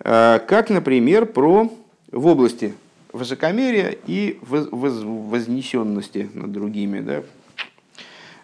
[0.00, 1.72] Э, как, например, про
[2.10, 2.74] в области
[3.12, 7.00] высокомерия и вознесенности над другими.
[7.00, 7.22] Да?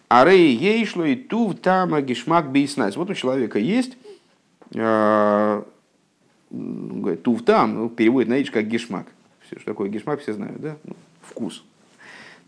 [0.09, 2.97] Арей ейшло и тув тама гишмак бейснайс.
[2.97, 3.97] Вот у человека есть
[6.51, 9.07] говорит, туфтам, ну, переводит на как гешмак.
[9.47, 10.77] Все, что такое гешмак, все знают, да?
[10.85, 11.65] Ну, вкус.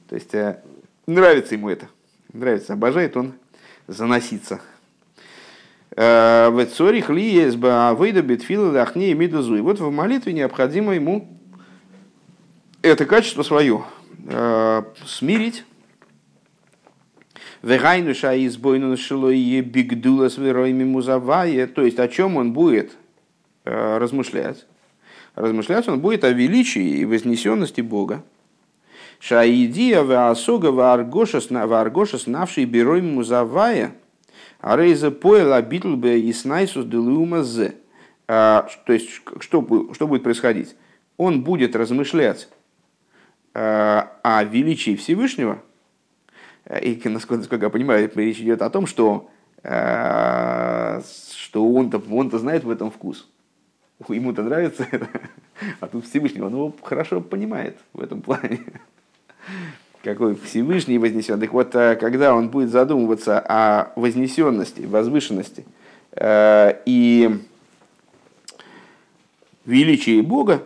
[0.09, 0.61] То есть э,
[1.07, 1.89] нравится ему это.
[2.33, 3.35] Нравится, обожает он
[3.87, 4.61] заноситься.
[5.97, 9.57] Э, в цорих ли есть бы выйда битфила лахне и мидазу.
[9.57, 11.39] И вот в молитве необходимо ему
[12.81, 13.85] это качество свое
[14.27, 15.65] э, смирить.
[17.63, 21.67] Вегайнуша избойну шилой бигдула с музавая.
[21.67, 22.93] То есть о чем он будет
[23.65, 24.67] Э, размышлять.
[25.37, 28.25] Размышлять он будет о величии и вознесенности Бога.
[29.23, 31.49] Шаидия ваасога вааргошас
[32.27, 33.93] навший берой музавая,
[34.61, 37.77] а рейза поэла битлбе и снайсус делума зе.
[38.27, 40.75] А, то есть, что, что будет происходить?
[41.19, 42.49] Он будет размышлять
[43.55, 45.63] э, о величии Всевышнего,
[46.81, 49.31] и, насколько, насколько я понимаю, речь идет о том, что,
[49.63, 51.01] э,
[51.37, 53.29] что он-то, он-то знает в этом вкус
[54.09, 55.07] ему-то нравится это,
[55.81, 58.59] а тут Всевышний, он его хорошо понимает в этом плане.
[60.03, 61.39] Какой Всевышний вознесен.
[61.39, 65.65] Так вот, э, когда он будет задумываться о вознесенности, возвышенности
[66.13, 67.39] э, и
[69.65, 70.65] величии Бога,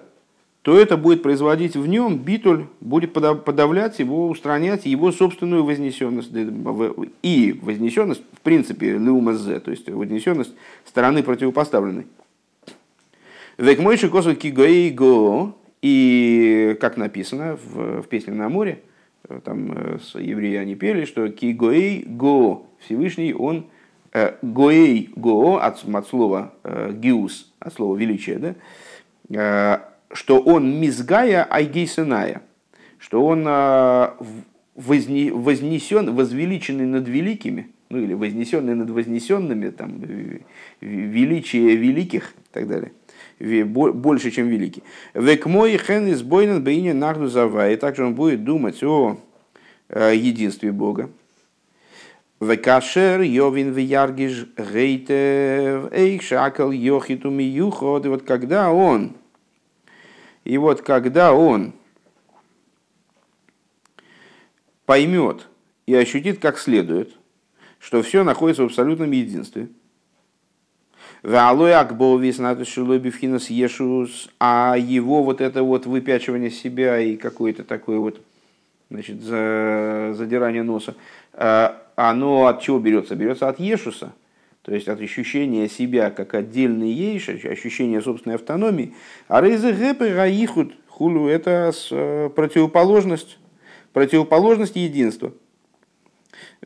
[0.63, 6.31] то это будет производить в нем битуль, будет подавлять его, устранять его собственную вознесенность.
[7.23, 10.53] И вознесенность, в принципе, леумазе, то есть вознесенность
[10.85, 12.07] стороны противопоставленной.
[13.59, 18.83] Век мойши косу кигоиго, и как написано в, в песне на море,
[19.29, 23.67] э, там э, с евреи они пели, что кигоей го, Всевышний, он
[24.13, 28.55] э, гоей го, от, от слова э, гиус, от слова величие, да,
[29.31, 29.79] э,
[30.13, 32.43] что он мизгая айгейсеная,
[32.99, 34.09] что он э,
[34.75, 40.03] возне, вознесен, возвеличенный над великими, ну или вознесенный над вознесенными, там,
[40.81, 42.93] величие великих и так далее
[43.39, 44.83] больше, чем великий.
[45.15, 47.71] Век мой хен из бойнен бейне нахду зава.
[47.71, 49.19] И также он будет думать о
[49.89, 51.11] э, единстве Бога.
[52.41, 58.07] Векашер йовин вияргиш гейте эйх шакал йохиту миюхот.
[58.07, 59.13] И вот когда он,
[60.45, 61.73] и вот когда он
[64.87, 65.49] поймет
[65.87, 67.13] и ощутит как следует,
[67.79, 69.69] что все находится в абсолютном единстве–
[71.27, 78.21] Валой Акбовис Натушилобивхинас Ешус, а его вот это вот выпячивание себя и какое-то такое вот
[78.91, 80.95] значит, задирание носа,
[81.33, 83.17] а, оно от чего берется?
[83.17, 84.13] Берется от Ешуса,
[84.63, 88.95] то есть от ощущения себя как отдельный ейш, ощущения собственной автономии.
[89.27, 93.39] А рейзы гэпы раихут хулу– это э, противоположность,
[93.93, 95.33] противоположность единства–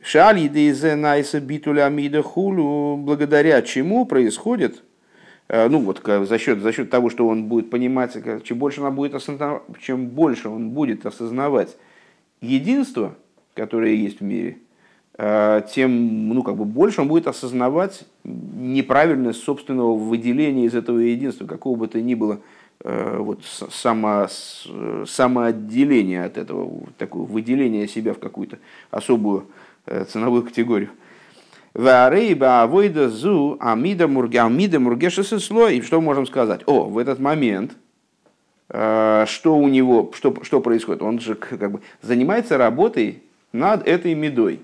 [0.03, 0.51] Шаль
[0.97, 4.83] найса битуля амида хулу, благодаря чему происходит,
[5.49, 8.91] э, ну вот за счет, за счет того, что он будет понимать, чем больше, она
[8.91, 11.77] будет осознавать, чем больше он будет осознавать
[12.41, 13.15] единство,
[13.55, 14.59] которое есть в мире,
[15.19, 21.47] э, тем ну, как бы больше он будет осознавать неправильность собственного выделения из этого единства,
[21.47, 24.29] какого бы то ни было э, вот, само,
[25.07, 28.59] самоотделение от этого, такое выделение себя в какую-то
[28.91, 29.47] особую
[30.09, 30.91] ценовую категорию.
[31.75, 34.81] Варейба авойда зу амида амида
[35.39, 35.79] слой.
[35.79, 36.63] И что можем сказать?
[36.67, 37.73] О, в этот момент,
[38.69, 41.03] э, что у него, что, что происходит?
[41.03, 44.61] Он же как бы занимается работой над этой медой.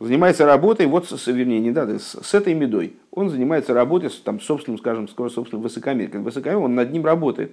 [0.00, 2.94] Занимается работой, вот, с, вернее, не надо, с, с этой медой.
[3.10, 6.22] Он занимается работой с там, собственным, скажем, собственным высокомерием.
[6.22, 7.52] Высокомерие, он над ним работает.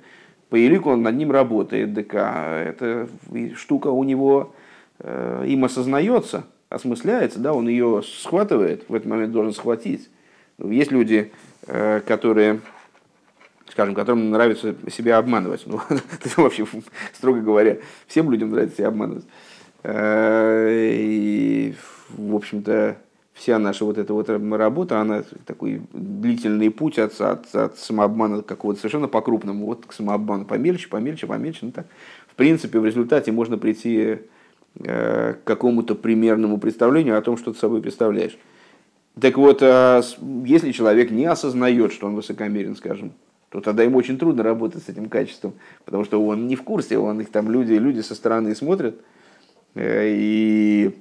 [0.50, 1.94] По елику он над ним работает.
[1.94, 2.14] ДК.
[2.14, 3.08] Это
[3.56, 4.54] штука у него
[5.00, 10.10] Э, им осознается, осмысляется, да, он ее схватывает, в этот момент должен схватить.
[10.58, 11.32] Ну, есть люди,
[11.68, 12.62] э, которые,
[13.70, 15.64] скажем, которым нравится себя обманывать.
[15.66, 15.82] Ну,
[16.38, 16.66] вообще,
[17.14, 17.78] строго говоря,
[18.08, 19.26] всем людям нравится себя обманывать.
[19.84, 21.74] Э,
[22.10, 22.98] в общем-то,
[23.34, 28.80] вся наша вот эта вот работа, она такой длительный путь от, от, от самообмана какого-то
[28.80, 31.60] совершенно по-крупному, вот к самообману помельче, помельче, помельче.
[31.64, 31.88] Ну, так.
[32.28, 34.20] В принципе, в результате можно прийти
[34.84, 38.38] Э, к какому-то примерному представлению о том, что ты собой представляешь.
[39.20, 40.02] Так вот, а
[40.44, 43.14] если человек не осознает, что он высокомерен, скажем,
[43.50, 45.54] то тогда ему очень трудно работать с этим качеством,
[45.86, 49.00] потому что он не в курсе, он их там люди, люди со стороны смотрят
[49.76, 50.96] э, и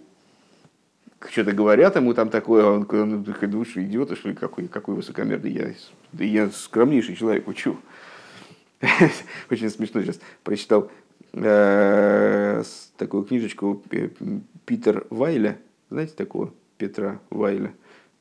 [1.31, 4.95] что-то говорят ему там такое, он, он такой, ну что, идиот, что ли, какой, какой
[4.95, 5.73] высокомерный я,
[6.13, 7.77] да я скромнейший человек, учу.
[9.51, 10.91] Очень смешно сейчас прочитал
[11.37, 12.63] Э,
[12.97, 13.83] такую книжечку
[14.67, 15.59] Питер Вайля,
[15.91, 17.73] знаете такого Петра Вайля?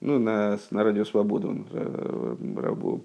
[0.02, 2.36] Ну, на, на Радио Свобода он э,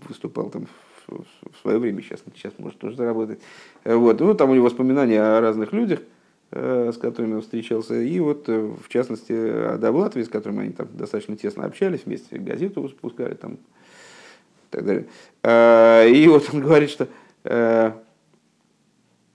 [0.08, 0.66] выступал там
[1.06, 3.38] в, свое время, сейчас, сейчас может тоже заработать.
[3.84, 4.18] Э, вот.
[4.20, 6.00] Ну, там у него воспоминания о разных людях,
[6.50, 8.00] с которыми он встречался.
[8.00, 12.82] И вот, в частности, о Довлатове, с которым они там достаточно тесно общались, вместе газету
[12.82, 13.58] выпускали там и
[14.70, 15.06] так далее.
[16.14, 17.08] И вот он говорит, что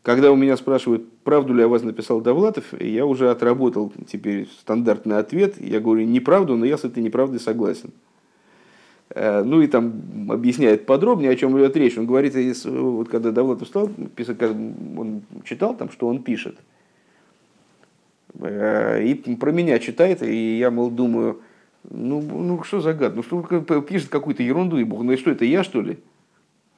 [0.04, 5.18] когда у меня спрашивают, правду ли о вас написал Довлатов, я уже отработал теперь стандартный
[5.18, 5.56] ответ.
[5.62, 7.92] Я говорю, неправду, но я с этой неправдой согласен.
[9.12, 11.98] Э, ну и там объясняет подробнее, о чем идет речь.
[11.98, 16.58] Он говорит, вот когда Довлатов стал писать, он читал там, что он пишет.
[18.40, 21.42] Э, и про меня читает, и я, мол, думаю,
[21.90, 23.42] ну, ну что за гад, ну что
[23.82, 26.00] пишет какую-то ерунду, и бог, ну что это я что ли?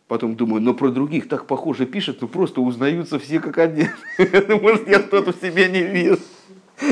[0.08, 3.88] Потом думаю, но про других так похоже пишет, ну просто узнаются все как один.
[4.48, 6.20] Ну, может, я что-то в себе не вижу.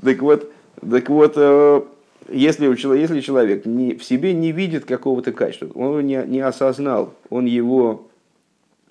[0.00, 0.52] Так вот,
[0.88, 1.82] так вот, э,
[2.28, 7.46] если, если человек не, в себе не видит какого-то качества, он не, не осознал, он
[7.46, 8.08] его,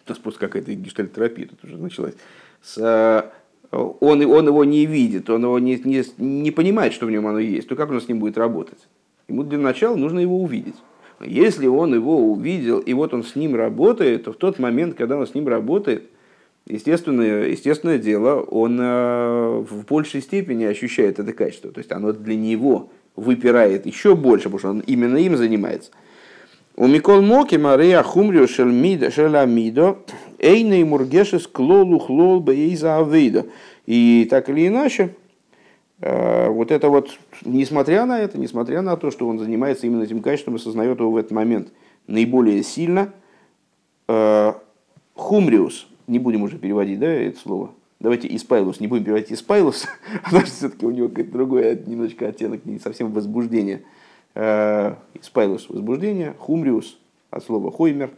[0.03, 2.15] тут просто какая-то гештальтерапия тут уже началась,
[2.61, 3.29] с, э,
[3.71, 7.39] он, он его не видит, он его не, не, не понимает, что в нем оно
[7.39, 8.79] есть, то как он с ним будет работать?
[9.27, 10.75] Ему для начала нужно его увидеть.
[11.19, 15.17] Если он его увидел, и вот он с ним работает, то в тот момент, когда
[15.17, 16.03] он с ним работает,
[16.67, 21.71] естественное, естественное дело, он э, в большей степени ощущает это качество.
[21.71, 25.91] То есть оно для него выпирает еще больше, потому что он именно им занимается.
[26.75, 28.45] У Микол Моки Мария Хумрио
[30.39, 33.47] Шеламидо Эйней Мургешес Клолу Хлол Бейза Авейдо.
[33.85, 35.15] И так или иначе,
[35.99, 40.21] Э, вот это вот, несмотря на это, несмотря на то, что он занимается именно этим
[40.21, 41.69] качеством, осознает его в этот момент
[42.05, 43.13] наиболее сильно,
[44.07, 44.53] э,
[45.15, 49.87] хумриус, не будем уже переводить, да, это слово, давайте испайлус, не будем переводить испайлус,
[50.23, 53.81] потому что все-таки у него какой-то другой немножечко оттенок, не совсем возбуждение.
[54.35, 56.99] Э, испайлус– возбуждение, хумриус
[57.31, 58.11] от слова хоймер,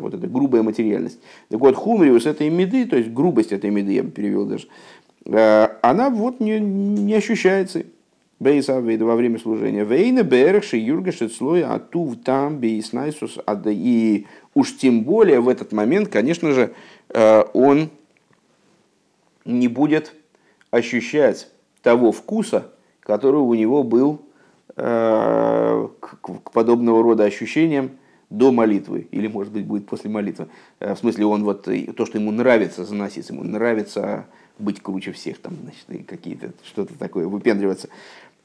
[0.00, 1.20] вот это грубая материальность.
[1.48, 4.66] Так вот, хумриус– это и меды, то есть грубость этой меды, я бы перевел даже.
[5.26, 7.84] Э, она вот не, не ощущается
[9.04, 9.84] во время служения.
[9.84, 16.52] Вейна береши юргашет слой атув там бейснайсус и уж тем более в этот момент, конечно
[16.52, 16.72] же,
[17.10, 17.90] э, он
[19.44, 20.14] не будет
[20.70, 21.48] ощущать
[21.82, 24.22] того вкуса, который у него был
[24.76, 27.90] э, к подобного рода ощущениям
[28.32, 30.48] до молитвы, или, может быть, будет после молитвы.
[30.80, 34.26] В смысле, он вот то, что ему нравится заносить, ему нравится
[34.58, 37.88] быть круче всех, там, значит, какие-то, что-то такое, выпендриваться.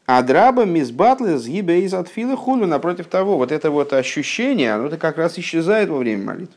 [0.06, 4.98] А драба мисбатлы сгибе из отфила хулю, напротив того, вот это вот ощущение, оно то
[4.98, 6.56] как раз исчезает во время молитвы.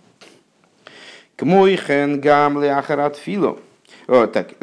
[1.36, 3.58] К мой хен гамле ахарат фило.
[4.06, 4.54] Так,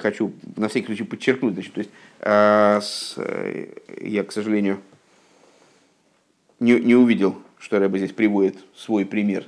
[0.00, 1.90] хочу на всякий случай подчеркнуть, значит, то есть,
[2.20, 3.66] э,
[4.00, 4.80] я, к сожалению,
[6.58, 9.46] не, не увидел, что Рэба здесь приводит свой пример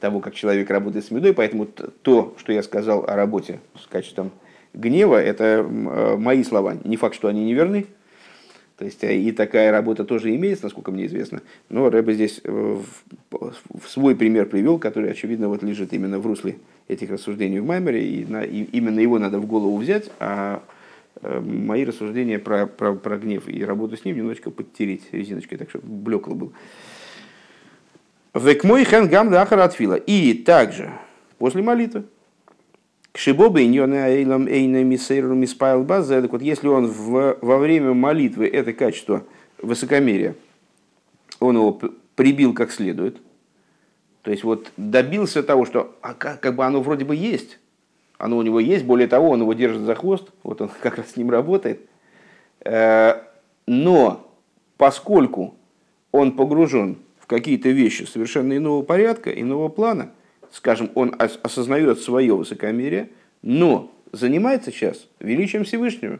[0.00, 4.30] того, как человек работает с медой, поэтому то, что я сказал о работе с качеством
[4.72, 5.66] гнева, это
[6.18, 6.78] мои слова.
[6.84, 7.86] Не факт, что они неверны,
[8.78, 11.42] то есть и такая работа тоже имеется, насколько мне известно.
[11.68, 12.84] Но Рэбе здесь в
[13.86, 16.56] свой пример привел, который, очевидно, вот лежит именно в русле
[16.86, 20.62] этих рассуждений в Маймере, и, на, и именно его надо в голову взять, а
[21.20, 25.68] э, мои рассуждения про, про, про гнев и работу с ним немножечко подтереть резиночкой, так
[25.68, 26.52] чтобы блекло был.
[28.38, 29.94] Век мой хэн гам отфила.
[29.94, 30.92] И также
[31.38, 32.04] после молитвы.
[33.12, 36.22] Кшибобы эйлам миспайл база.
[36.22, 39.24] Так вот, если он в, во время молитвы это качество
[39.60, 40.36] высокомерия,
[41.40, 41.80] он его
[42.14, 43.16] прибил как следует,
[44.22, 47.58] то есть вот добился того, что а как, как бы оно вроде бы есть,
[48.18, 51.12] оно у него есть, более того, он его держит за хвост, вот он как раз
[51.12, 51.80] с ним работает.
[52.60, 53.22] Э,
[53.66, 54.30] но
[54.76, 55.54] поскольку
[56.12, 60.10] он погружен какие-то вещи совершенно иного порядка, иного плана,
[60.50, 63.10] скажем, он осознает свое высокомерие,
[63.42, 66.18] но занимается сейчас величием Всевышнего,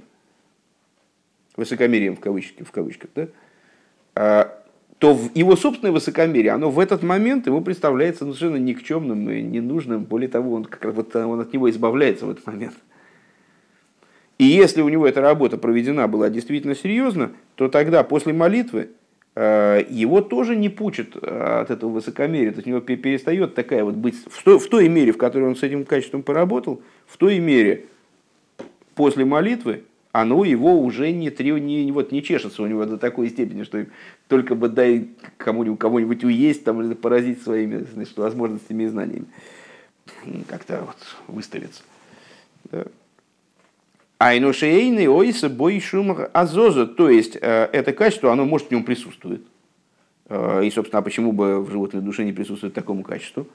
[1.56, 3.28] высокомерием в кавычках, в кавычках да?
[4.14, 4.58] А,
[4.98, 10.04] то его собственное высокомерие, оно в этот момент ему представляется совершенно никчемным и ненужным.
[10.04, 12.74] Более того, он, как, вот, он от него избавляется в этот момент.
[14.38, 18.88] И если у него эта работа проведена была действительно серьезно, то тогда после молитвы э,
[19.40, 22.50] его тоже не пучит э, от этого высокомерия.
[22.50, 25.44] То есть у него перестает такая вот быть в той, в той мере, в которой
[25.44, 27.84] он с этим качеством поработал, в той мере
[28.94, 31.30] после молитвы оно его уже не,
[31.60, 33.86] не, вот, не чешется у него до такой степени, что
[34.26, 39.26] только бы дай кому-нибудь, кого-нибудь уесть там, или поразить своими значит, возможностями и знаниями.
[40.48, 40.96] Как-то вот
[41.28, 41.82] выставиться.
[42.72, 42.86] Да.
[44.18, 46.86] Айнушейный ойса бой шум азоза.
[46.86, 49.42] То есть, э, это качество, оно может в нем присутствует.
[50.28, 53.46] Э, и, собственно, а почему бы в животной душе не присутствует такому качеству?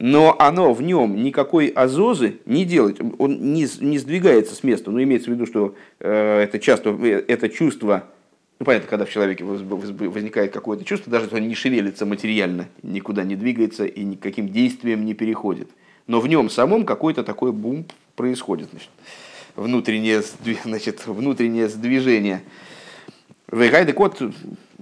[0.00, 4.90] но оно в нем никакой азозы не делает, он не, не сдвигается с места.
[4.90, 8.04] Ну, имеется в виду, что э, это часто, это чувство,
[8.58, 13.24] ну, понятно, когда в человеке возникает какое-то чувство, даже если он не шевелится материально, никуда
[13.24, 15.68] не двигается и никаким действием не переходит.
[16.06, 17.84] Но в нем самом какой-то такой бум
[18.16, 18.68] происходит.
[18.70, 18.90] Значит,
[19.56, 20.22] внутреннее,
[20.64, 22.42] значит, внутреннее сдвижение.
[23.50, 24.22] Вегайдек, вот,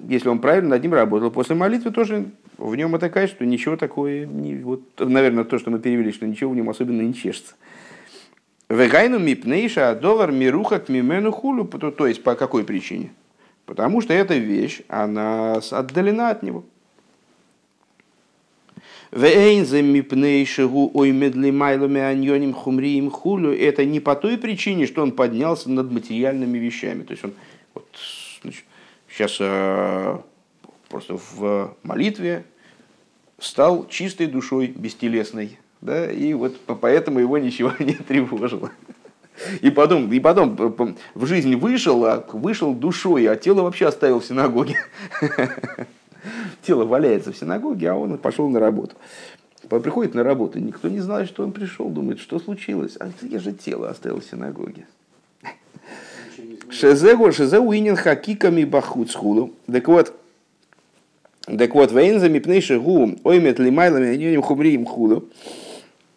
[0.09, 2.27] если он правильно над ним работал, после молитвы тоже
[2.59, 6.51] в нем это качество, ничего такое, не, вот, наверное, то, что мы перевели, что ничего
[6.51, 7.55] в нем особенно не чешется.
[8.69, 13.11] Вегайну мипнейша доллар мирухат мимену хулю, то есть по какой причине?
[13.64, 16.64] Потому что эта вещь, она отдалена от него.
[23.53, 27.03] Это не по той причине, что он поднялся над материальными вещами.
[27.05, 27.33] То есть он
[27.75, 27.89] вот,
[28.43, 28.65] значит,
[29.11, 30.19] сейчас э,
[30.89, 32.45] просто в молитве
[33.39, 35.59] стал чистой душой, бестелесной.
[35.81, 38.71] Да, и вот поэтому его ничего не тревожило.
[39.61, 44.27] И потом, и потом в жизнь вышел, а вышел душой, а тело вообще оставил в
[44.27, 44.77] синагоге.
[46.62, 48.97] Тело валяется в синагоге, а он пошел на работу.
[49.68, 52.97] Приходит на работу, никто не знает, что он пришел, думает, что случилось.
[53.01, 54.87] А я же тело оставил в синагоге.
[56.70, 59.53] Шезегу, шезегу инин хакиками бахут схулу.
[59.70, 60.14] Так вот,
[61.47, 65.29] так вот, военза мипнейши гу оймет лимайлами аньоним хубриим худу,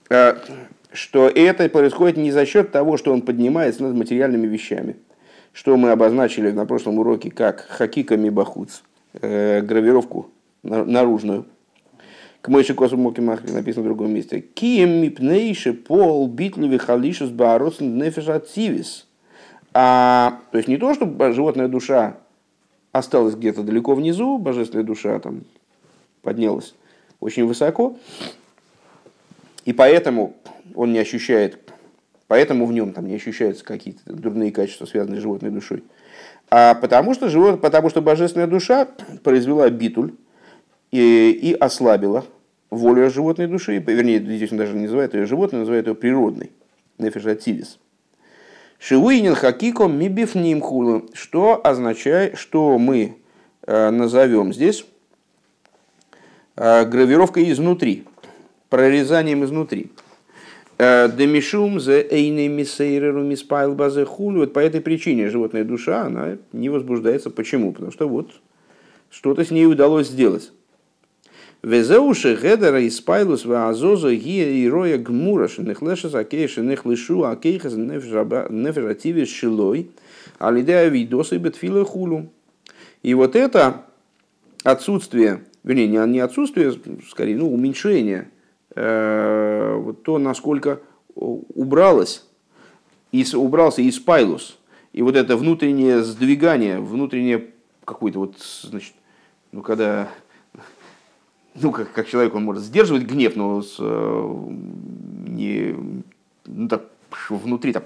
[0.08, 4.98] что это происходит не за счет того, что он поднимается над материальными вещами,
[5.54, 8.82] что мы обозначили на прошлом уроке как хакиками бахуц,
[9.14, 10.30] э, гравировку
[10.64, 11.46] наружную.
[12.42, 14.42] К мойши косу моки махли написано в другом месте.
[14.42, 19.08] Кием мипнейши пол битливи халишус бааросен нефеша цивис.
[19.74, 22.18] А, то есть не то, что животная душа
[22.92, 25.44] осталась где-то далеко внизу, божественная душа там
[26.22, 26.76] поднялась
[27.20, 27.98] очень высоко,
[29.64, 30.36] и поэтому
[30.76, 31.60] он не ощущает,
[32.28, 35.84] поэтому в нем там не ощущаются какие-то дурные качества, связанные с животной душой.
[36.52, 38.86] А потому что, живот, потому что божественная душа
[39.24, 40.14] произвела битуль
[40.92, 42.26] и, и ослабила
[42.70, 46.52] волю животной души, вернее, здесь он даже не называет ее животной, называет ее природной,
[46.98, 47.80] нефишативис.
[48.80, 53.18] Шиуинин хакиком мибифним хулу, что означает, что мы
[53.66, 54.86] э, назовем здесь
[56.58, 58.06] э, гравировкой изнутри,
[58.70, 59.92] прорезанием изнутри.
[60.84, 64.40] Э, Демишум за эйны мисейреру миспайл базе хулю.
[64.40, 67.30] Вот по этой причине животная душа, она не возбуждается.
[67.30, 67.72] Почему?
[67.72, 68.32] Потому что вот
[69.12, 70.52] что-то с ней удалось сделать.
[71.62, 79.92] Везеуши гедера испайлус ваазоза гия и роя гмура шенехлеша закейша нехлешу акейхас неферативис шилой
[80.40, 82.32] алидея видоса и бетфила хулу.
[83.04, 83.84] И вот это
[84.64, 86.74] отсутствие, вернее, не отсутствие,
[87.08, 88.30] скорее, ну, уменьшение
[88.74, 90.80] то, насколько
[91.16, 92.26] убралось,
[93.34, 94.58] убрался из пайлус,
[94.94, 97.50] и вот это внутреннее сдвигание, внутреннее
[97.86, 98.94] какое-то вот, значит,
[99.52, 100.10] ну, когда,
[101.56, 105.76] ну, как, как человек, он может сдерживать гнев, но с, не,
[106.46, 106.84] ну, так,
[107.30, 107.86] внутри так,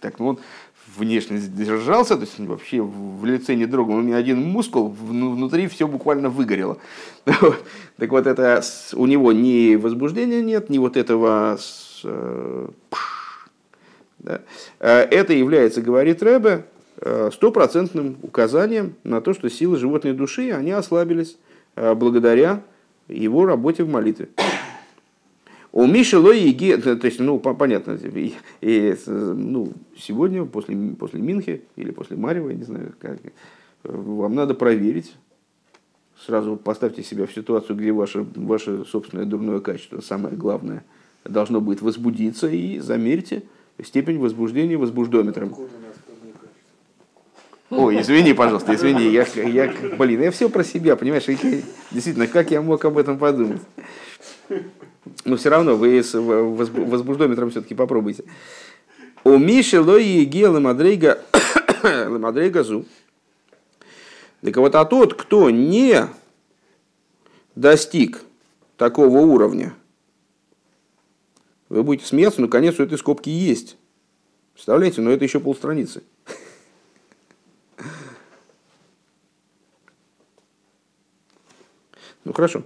[0.00, 0.38] так, ну, он
[0.96, 6.28] внешне сдержался, то есть вообще в лице не дрогнул ни один мускул, внутри все буквально
[6.28, 6.78] выгорело.
[7.96, 11.58] Так вот, это у него ни возбуждения нет, ни вот этого
[12.04, 12.68] э.
[14.24, 14.38] Э,
[14.80, 16.66] это является, говорит Рэбе,
[17.00, 21.38] э, стопроцентным указанием на то, что силы животной души, они ослабились
[21.74, 22.62] благодаря
[23.08, 24.28] его работе в молитве.
[25.76, 31.90] У Миши Лоиги, то есть, ну, понятно, и, и, ну, сегодня, после, после Минхи или
[31.90, 33.18] после Марева, я не знаю, как,
[33.82, 35.14] вам надо проверить,
[36.18, 40.82] сразу поставьте себя в ситуацию, где ваше, ваше собственное дурное качество, самое главное,
[41.26, 43.42] должно будет возбудиться, и замерьте
[43.84, 45.54] степень возбуждения возбуждометром.
[47.68, 52.62] Ой, извини, пожалуйста, извини, я, я, блин, я все про себя, понимаешь, действительно, как я
[52.62, 53.60] мог об этом подумать?
[55.24, 58.24] Но все равно вы с возбуждометром все-таки попробуйте.
[59.24, 61.22] У Миши Лои Гела Мадрейга
[62.08, 62.84] Мадрейга Зу.
[64.42, 66.06] Так вот, а тот, кто не
[67.54, 68.22] достиг
[68.76, 69.74] такого уровня,
[71.68, 73.76] вы будете смеяться, но конец у этой скобки есть.
[74.52, 76.02] Представляете, но это еще полстраницы.
[82.24, 82.64] Ну хорошо.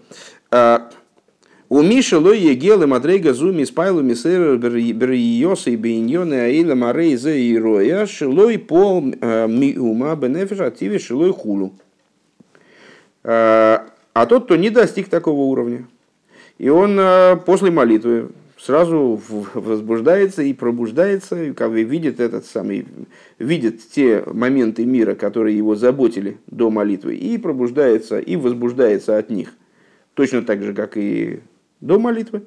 [1.73, 7.57] У Миши лой егелы мадрейга зуми спайлу мисера бериоса и бейньоны аиля марей зе и
[7.57, 11.73] роя шилой пол э, миума бенефиш ативи шилой хулу.
[13.23, 15.87] А, а тот, кто не достиг такого уровня,
[16.59, 19.21] и он э, после молитвы сразу
[19.55, 22.85] возбуждается и пробуждается, и как бы видит этот самый,
[23.39, 29.55] видит те моменты мира, которые его заботили до молитвы, и пробуждается, и возбуждается от них.
[30.15, 31.39] Точно так же, как и
[31.81, 32.43] до молитвы,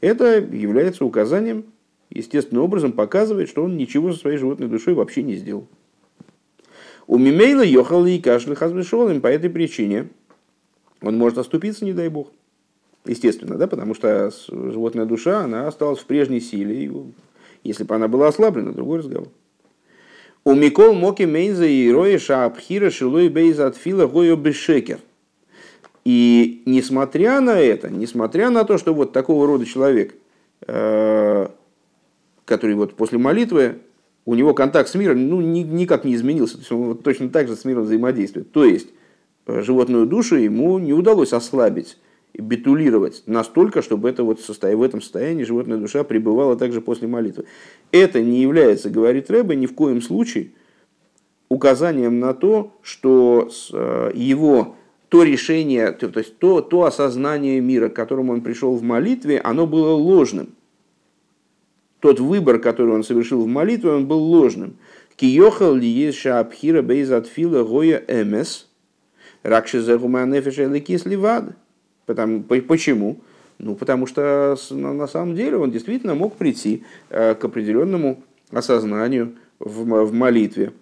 [0.00, 1.64] это является указанием,
[2.10, 5.66] естественным образом показывает, что он ничего со своей животной душой вообще не сделал.
[7.06, 10.08] У Мимейла ехал и кашель хазбешолым по этой причине.
[11.00, 12.30] Он может оступиться, не дай бог.
[13.04, 16.90] Естественно, да, потому что животная душа, она осталась в прежней силе.
[17.64, 19.28] Если бы она была ослаблена, другой разговор.
[20.44, 24.98] У Микол Моки Мейнза и Роя Шаабхира Шилой Бейза Атфила Гойо Бешекер–
[26.04, 30.14] и несмотря на это, несмотря на то, что вот такого рода человек,
[30.66, 31.48] э,
[32.44, 33.78] который вот после молитвы,
[34.24, 37.48] у него контакт с миром ну, никак не изменился, то есть он вот точно так
[37.48, 38.50] же с миром взаимодействует.
[38.52, 38.88] То есть
[39.46, 41.98] э, животную душу ему не удалось ослабить
[42.34, 44.76] битулировать настолько, чтобы это вот состоя...
[44.76, 47.44] в этом состоянии животная душа пребывала также после молитвы.
[47.90, 50.52] Это не является, говорит Рэбе, ни в коем случае
[51.48, 54.76] указанием на то, что э, его
[55.12, 59.38] то решение, то, то есть то, то осознание мира, к которому он пришел в молитве,
[59.40, 60.54] оно было ложным.
[62.00, 64.78] Тот выбор, который он совершил в молитве, он был ложным.
[65.16, 68.70] Киохал ли есть шаабхира бейзат фила гоя эмес,
[69.42, 71.56] ракши загуманефеша лекис ливад.
[72.06, 73.20] Почему?
[73.58, 80.10] Ну, потому что на самом деле он действительно мог прийти э, к определенному осознанию в,
[80.14, 80.72] молитве.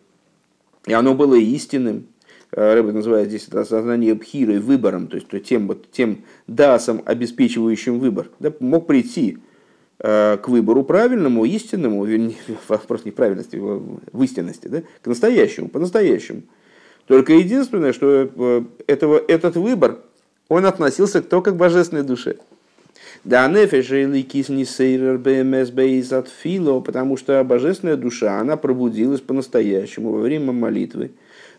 [0.87, 2.07] И оно было истинным,
[2.53, 8.29] Рэбе называет здесь это осознание бхирой, выбором, то есть тем, вот, тем дасом, обеспечивающим выбор,
[8.41, 9.39] да, мог прийти
[10.01, 12.07] э, к выбору правильному, истинному,
[12.69, 16.43] вопрос не правильности, в истинности, да, к настоящему, по-настоящему.
[17.07, 19.99] Только единственное, что э, этого, этот выбор,
[20.49, 22.37] он относился только к божественной душе.
[23.25, 23.91] Да, нефеш
[25.71, 31.13] бейзат фило, потому что божественная душа, она пробудилась по-настоящему во время молитвы.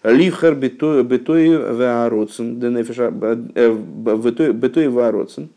[0.03, 5.49] Ливхар бетой ваароцен, бетой ваароцен,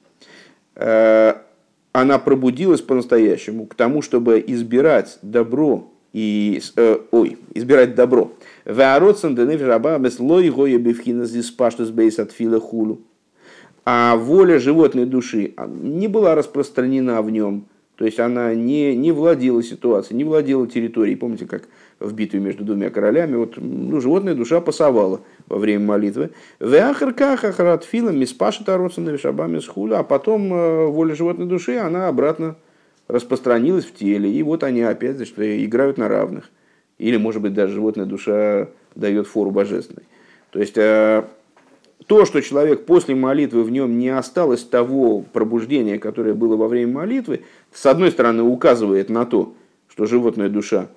[1.94, 8.32] она пробудилась по-настоящему к тому, чтобы избирать добро и э, ой, избирать добро.
[8.64, 13.00] Ваароцен денефиш раба лой гоя бифхина здесь паштус бейс от фила хулу.
[13.84, 17.66] А воля животной души не была распространена в нем,
[17.96, 21.16] то есть она не, не владела ситуацией, не владела территорией.
[21.16, 21.62] Помните, как
[22.00, 26.30] в битве между двумя королями, вот, ну, животная душа пасовала во время молитвы.
[29.98, 32.56] А потом э, воля животной души, она обратно
[33.06, 34.28] распространилась в теле.
[34.30, 36.50] И вот они опять значит, играют на равных.
[36.98, 40.04] Или, может быть, даже животная душа дает фору божественной.
[40.50, 41.24] То есть, э,
[42.06, 46.92] то, что человек после молитвы в нем не осталось того пробуждения, которое было во время
[46.92, 47.42] молитвы,
[47.72, 49.54] с одной стороны указывает на то,
[49.88, 50.88] что животная душа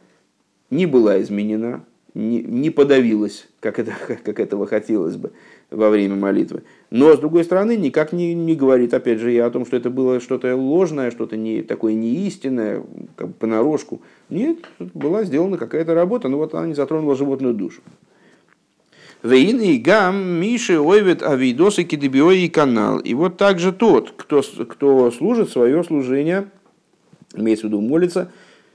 [0.69, 1.83] не была изменена,
[2.13, 3.93] не, подавилась, как, это,
[4.23, 5.31] как этого хотелось бы
[5.69, 6.63] во время молитвы.
[6.89, 9.89] Но, с другой стороны, никак не, не говорит, опять же, я о том, что это
[9.89, 12.83] было что-то ложное, что-то не, такое неистинное,
[13.15, 14.01] как бы понарошку.
[14.29, 17.81] Нет, была сделана какая-то работа, но вот она не затронула животную душу.
[19.27, 22.99] Вейн и гам Миши ойвет авидосы кидебиой канал.
[22.99, 26.47] И вот также тот, кто, кто служит свое служение,
[27.35, 28.31] имеется в виду молится,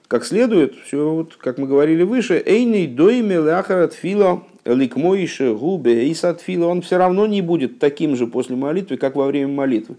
[0.08, 6.14] как следует, все вот, как мы говорили выше, эйный дойме ляхарат фило ликмоише губе и
[6.14, 9.96] сатфила, он все равно не будет таким же после молитвы, как во время молитвы.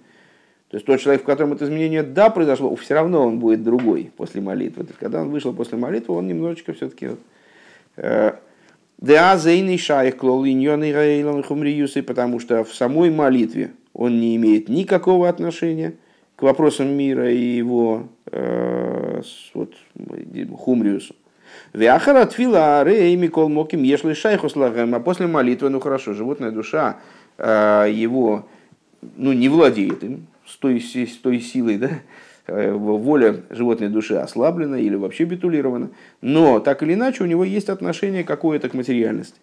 [0.70, 4.12] То есть тот человек, в котором это изменение да произошло, все равно он будет другой
[4.16, 4.84] после молитвы.
[4.84, 7.10] То есть, когда он вышел после молитвы, он немножечко все-таки
[9.04, 15.93] э, да, зейный шайх хумриюсы, потому что в самой молитве он не имеет никакого отношения
[16.36, 19.22] к вопросам мира и его э,
[19.54, 19.74] вот,
[20.58, 21.16] хумриусу.
[21.74, 26.97] Вяхара твила рей микол моким ешли шайхус А после молитвы, ну хорошо, животная душа
[27.38, 28.47] э, его
[29.18, 31.89] ну, не владеет им с той, с той силой, да,
[32.47, 35.91] воля животной души ослаблена или вообще битулирована,
[36.21, 39.39] но так или иначе у него есть отношение какое-то к материальности.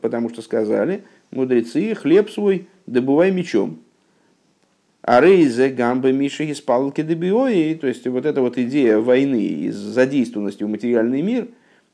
[0.00, 3.80] Потому что сказали мудрецы, хлеб свой добывай мечом.
[5.02, 9.70] А рейзе гамбы миши из палки добиои, то есть вот эта вот идея войны и
[9.70, 11.48] задействованности в материальный мир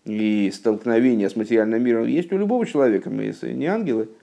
[0.04, 4.08] и столкновения с материальным миром есть у любого человека, мы не ангелы–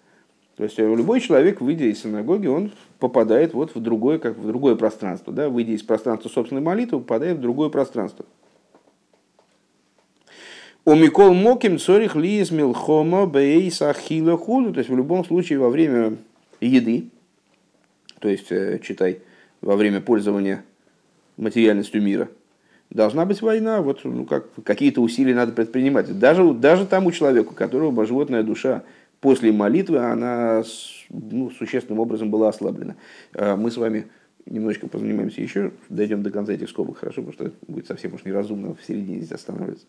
[0.60, 4.46] то есть э, любой человек, выйдя из синагоги, он попадает вот в другое, как в
[4.46, 5.32] другое пространство.
[5.32, 5.48] Да?
[5.48, 8.26] Выйдя из пространства собственной молитвы, попадает в другое пространство.
[10.84, 14.74] У Микол Моким Цорих Лиес Милхома Бейс Ахила Худу.
[14.74, 16.18] То есть в любом случае во время
[16.60, 17.08] еды,
[18.20, 19.22] то есть э, читай,
[19.62, 20.66] во время пользования
[21.38, 22.28] материальностью мира,
[22.90, 26.20] должна быть война, вот ну, как, какие-то усилия надо предпринимать.
[26.20, 28.84] Даже, даже тому человеку, у которого животная душа
[29.22, 30.64] после молитвы она
[31.10, 32.96] ну, существенным образом была ослаблена.
[33.34, 34.08] А мы с вами
[34.46, 38.76] немножечко позанимаемся еще, дойдем до конца этих скобок, хорошо, потому что будет совсем уж неразумно
[38.76, 39.86] в середине здесь останавливаться.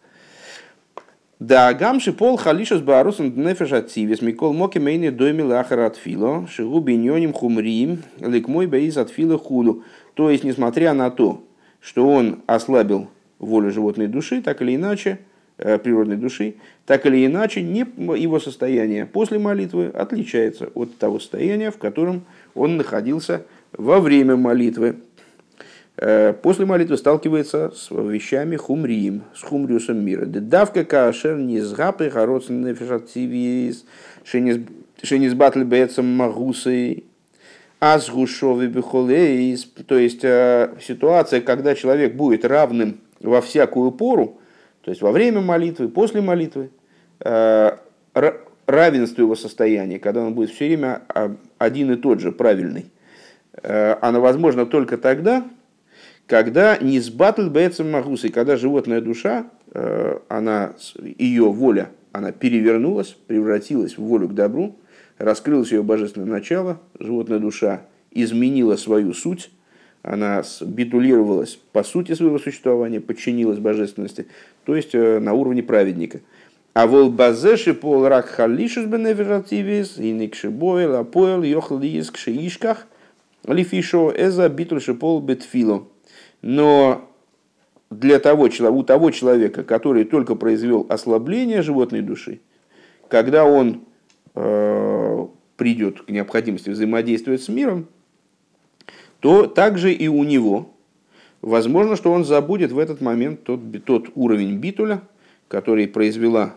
[1.39, 6.81] Да, гамши пол халишус барусом днефеш ацивес микол моки мейни дойми лахара от фило, шигу
[6.81, 9.83] биньоним хумриим, ликмой бейз от фила худу.
[10.13, 11.43] То есть, несмотря на то,
[11.81, 13.09] что он ослабил
[13.39, 15.21] волю животной души, так или иначе,
[15.79, 16.55] природной души,
[16.87, 17.87] так или иначе не,
[18.19, 23.43] его состояние после молитвы отличается от того состояния, в котором он находился
[23.73, 24.97] во время молитвы.
[25.97, 30.25] Э, после молитвы сталкивается с вещами хумрием, с хумриусом мира.
[30.25, 33.85] Давка кашер городцен нефишативис,
[34.25, 37.05] шенис батль бецам магусой,
[37.81, 39.65] азгушовый бихолейс.
[39.87, 44.40] То есть э, ситуация, когда человек будет равным во всякую пору,
[44.83, 46.71] то есть во время молитвы, после молитвы,
[47.21, 47.71] э,
[48.67, 51.03] равенство его состояния, когда он будет все время
[51.59, 52.87] один и тот же, правильный,
[53.63, 55.45] э, оно возможно только тогда,
[56.27, 60.75] когда не с батл бэцем магусой, когда животная душа, э, она,
[61.19, 64.77] ее воля, она перевернулась, превратилась в волю к добру,
[65.19, 69.51] раскрылось ее божественное начало, животная душа изменила свою суть,
[70.03, 74.27] она битулировалась по сути своего существования, подчинилась божественности,
[74.65, 76.21] то есть э, на уровне праведника.
[76.73, 82.87] А вол базеши пол рак халишус беневеративис, и никшибойл, апоэл, йохлиис, кшеишках,
[83.47, 85.85] лифишо, эза битульши пол бетфило.
[86.43, 87.09] Но
[87.91, 92.41] для того, у того человека, который только произвел ослабление животной души,
[93.09, 93.83] когда он
[94.35, 95.27] э,
[95.57, 97.89] придет к необходимости взаимодействовать с миром,
[99.21, 100.71] то также и у него
[101.43, 105.03] возможно, что он забудет в этот момент тот, тот уровень битуля,
[105.49, 106.55] который произвела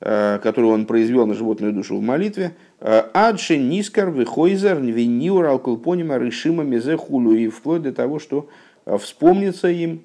[0.00, 6.18] э, который он произвел на животную душу в молитве, э, адши нискар вихойзер вениур алкулпонима
[6.18, 8.48] решима мезе хулю, и вплоть до того, что
[8.86, 10.02] э, вспомнится им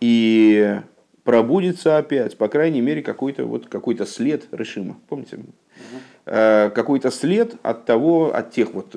[0.00, 0.80] и
[1.24, 4.96] пробудится опять, по крайней мере, какой-то вот, какой след решима.
[5.08, 5.36] Помните?
[5.36, 5.44] Угу.
[6.24, 8.94] Какой-то след от того, от тех вот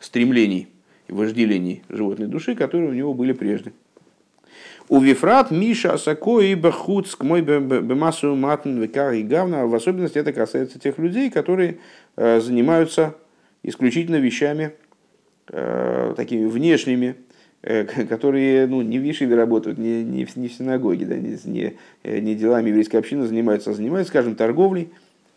[0.00, 0.73] стремлений, и
[1.14, 3.72] вожделений животной души, которые у него были прежде.
[4.88, 9.66] У Вифрат Миша Асако и Бахуцк мой Бемасу Матн Викар и Гавна.
[9.66, 11.78] В особенности это касается тех людей, которые
[12.16, 13.14] э, занимаются
[13.62, 14.72] исключительно вещами
[15.48, 17.14] э, такими внешними,
[17.62, 21.76] которые ну, не в Ешиве работают, не, не, в, не в синагоге, да, не, не,
[22.20, 24.90] не делами еврейской общины занимаются, а занимаются, скажем, торговлей,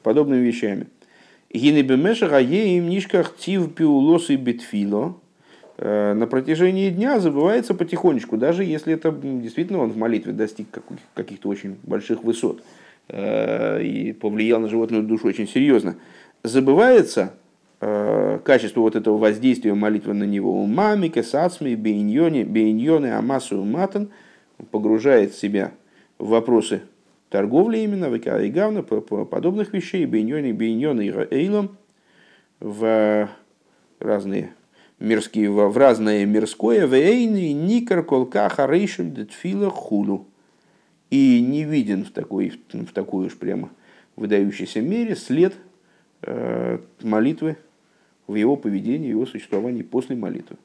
[0.04, 0.88] подобными вещами.
[1.54, 5.16] Гинебемешаха им нишках тив пиулос и битфило.
[5.78, 10.68] На протяжении дня забывается потихонечку, даже если это действительно он в молитве достиг
[11.14, 12.64] каких-то очень больших высот
[13.14, 15.96] и повлиял на животную душу очень серьезно.
[16.44, 17.34] Забывается
[17.80, 20.66] Э, качество вот этого воздействия молитвы на него.
[20.66, 24.10] Мами, кесацми, бейньоне, бейньоне, амасу, матан
[24.72, 25.74] погружает себя
[26.18, 26.82] в вопросы
[27.30, 31.78] торговли именно, в гавна, подобных вещей, бейньоне, бейньоне и эйлом,
[32.60, 33.30] в
[34.00, 34.56] разные
[35.00, 40.28] мирские, в разное мирское, в эйны, никар, колка, харейшель, детфила, хулу.
[41.10, 43.70] И не виден в такой, в такой уж прямо
[44.16, 45.56] выдающейся мере след
[46.24, 47.58] э, молитвы
[48.26, 50.58] в его поведении, в его существовании после молитвы.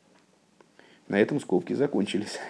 [1.09, 2.41] На этом скобки закончились.